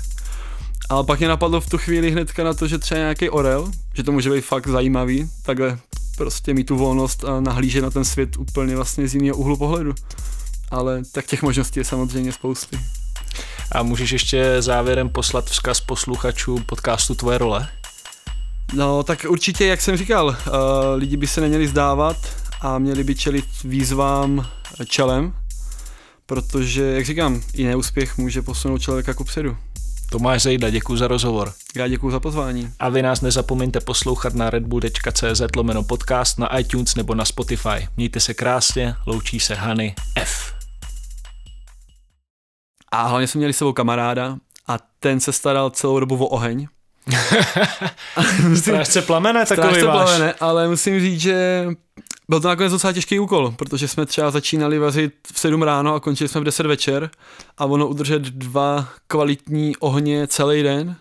Ale 0.88 1.04
pak 1.04 1.18
mě 1.18 1.28
napadlo 1.28 1.60
v 1.60 1.70
tu 1.70 1.78
chvíli 1.78 2.10
hnedka 2.10 2.44
na 2.44 2.54
to, 2.54 2.68
že 2.68 2.78
třeba 2.78 2.98
nějaký 2.98 3.30
orel, 3.30 3.70
že 3.94 4.02
to 4.02 4.12
může 4.12 4.30
být 4.30 4.40
fakt 4.40 4.66
zajímavý, 4.66 5.30
takhle 5.42 5.78
prostě 6.16 6.54
mít 6.54 6.64
tu 6.64 6.76
volnost 6.76 7.24
a 7.24 7.40
nahlížet 7.40 7.82
na 7.82 7.90
ten 7.90 8.04
svět 8.04 8.36
úplně 8.36 8.76
vlastně 8.76 9.08
z 9.08 9.14
jiného 9.14 9.36
úhlu 9.36 9.56
pohledu. 9.56 9.94
Ale 10.70 11.02
tak 11.12 11.26
těch 11.26 11.42
možností 11.42 11.80
je 11.80 11.84
samozřejmě 11.84 12.32
spousty. 12.32 12.78
A 13.72 13.82
můžeš 13.82 14.10
ještě 14.10 14.62
závěrem 14.62 15.08
poslat 15.08 15.44
vzkaz 15.44 15.80
posluchačů 15.80 16.58
podcastu 16.66 17.14
Tvoje 17.14 17.38
role? 17.38 17.68
No, 18.74 19.02
tak 19.02 19.26
určitě, 19.28 19.66
jak 19.66 19.80
jsem 19.80 19.96
říkal, 19.96 20.26
uh, 20.26 20.34
lidi 20.94 21.16
by 21.16 21.26
se 21.26 21.40
neměli 21.40 21.68
zdávat 21.68 22.16
a 22.60 22.78
měli 22.78 23.04
by 23.04 23.14
čelit 23.14 23.44
výzvám 23.64 24.46
čelem, 24.86 25.34
protože, 26.26 26.82
jak 26.82 27.04
říkám, 27.04 27.42
i 27.54 27.64
neúspěch 27.64 28.18
může 28.18 28.42
posunout 28.42 28.78
člověka 28.78 29.14
ku 29.14 29.24
předu. 29.24 29.56
Tomáš 30.12 30.42
Zejda, 30.42 30.70
děkuji 30.70 30.96
za 30.96 31.08
rozhovor. 31.08 31.52
Já 31.76 31.88
děkuji 31.88 32.10
za 32.10 32.20
pozvání. 32.20 32.72
A 32.78 32.88
vy 32.88 33.02
nás 33.02 33.20
nezapomeňte 33.20 33.80
poslouchat 33.80 34.34
na 34.34 34.50
redbull.cz 34.50 35.42
lomeno 35.56 35.82
podcast 35.82 36.38
na 36.38 36.58
iTunes 36.58 36.94
nebo 36.94 37.14
na 37.14 37.24
Spotify. 37.24 37.88
Mějte 37.96 38.20
se 38.20 38.34
krásně, 38.34 38.94
loučí 39.06 39.40
se 39.40 39.54
Hany 39.54 39.94
F. 40.16 40.52
A 42.92 43.06
hlavně 43.06 43.26
jsme 43.26 43.38
měli 43.38 43.52
s 43.52 43.56
sebou 43.56 43.72
kamaráda 43.72 44.36
a 44.68 44.78
ten 44.98 45.20
se 45.20 45.32
staral 45.32 45.70
celou 45.70 46.00
dobu 46.00 46.24
o 46.24 46.28
oheň. 46.28 46.66
Strážce 48.56 49.02
plamene 49.02 49.46
takový 49.46 49.66
Strážce 49.66 49.86
plamene, 49.86 50.34
ale 50.40 50.68
musím 50.68 51.00
říct, 51.00 51.20
že 51.20 51.66
byl 52.32 52.40
to 52.40 52.48
nakonec 52.48 52.72
docela 52.72 52.92
těžký 52.92 53.18
úkol, 53.18 53.54
protože 53.58 53.88
jsme 53.88 54.06
třeba 54.06 54.30
začínali 54.30 54.78
vařit 54.78 55.12
v 55.32 55.38
7 55.38 55.62
ráno 55.62 55.94
a 55.94 56.00
končili 56.00 56.28
jsme 56.28 56.40
v 56.40 56.44
10 56.44 56.66
večer 56.66 57.10
a 57.58 57.64
ono 57.64 57.88
udržet 57.88 58.22
dva 58.22 58.88
kvalitní 59.06 59.76
ohně 59.76 60.26
celý 60.26 60.62
den. 60.62 60.96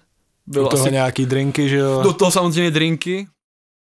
Bylo 0.48 0.66
Do 0.66 0.70
toho 0.70 0.84
asi, 0.84 0.92
nějaký 0.92 1.26
drinky, 1.26 1.70
že 1.70 1.78
jo? 1.78 2.02
Do 2.04 2.14
toho 2.14 2.32
samozřejmě 2.32 2.72
drinky, 2.72 3.28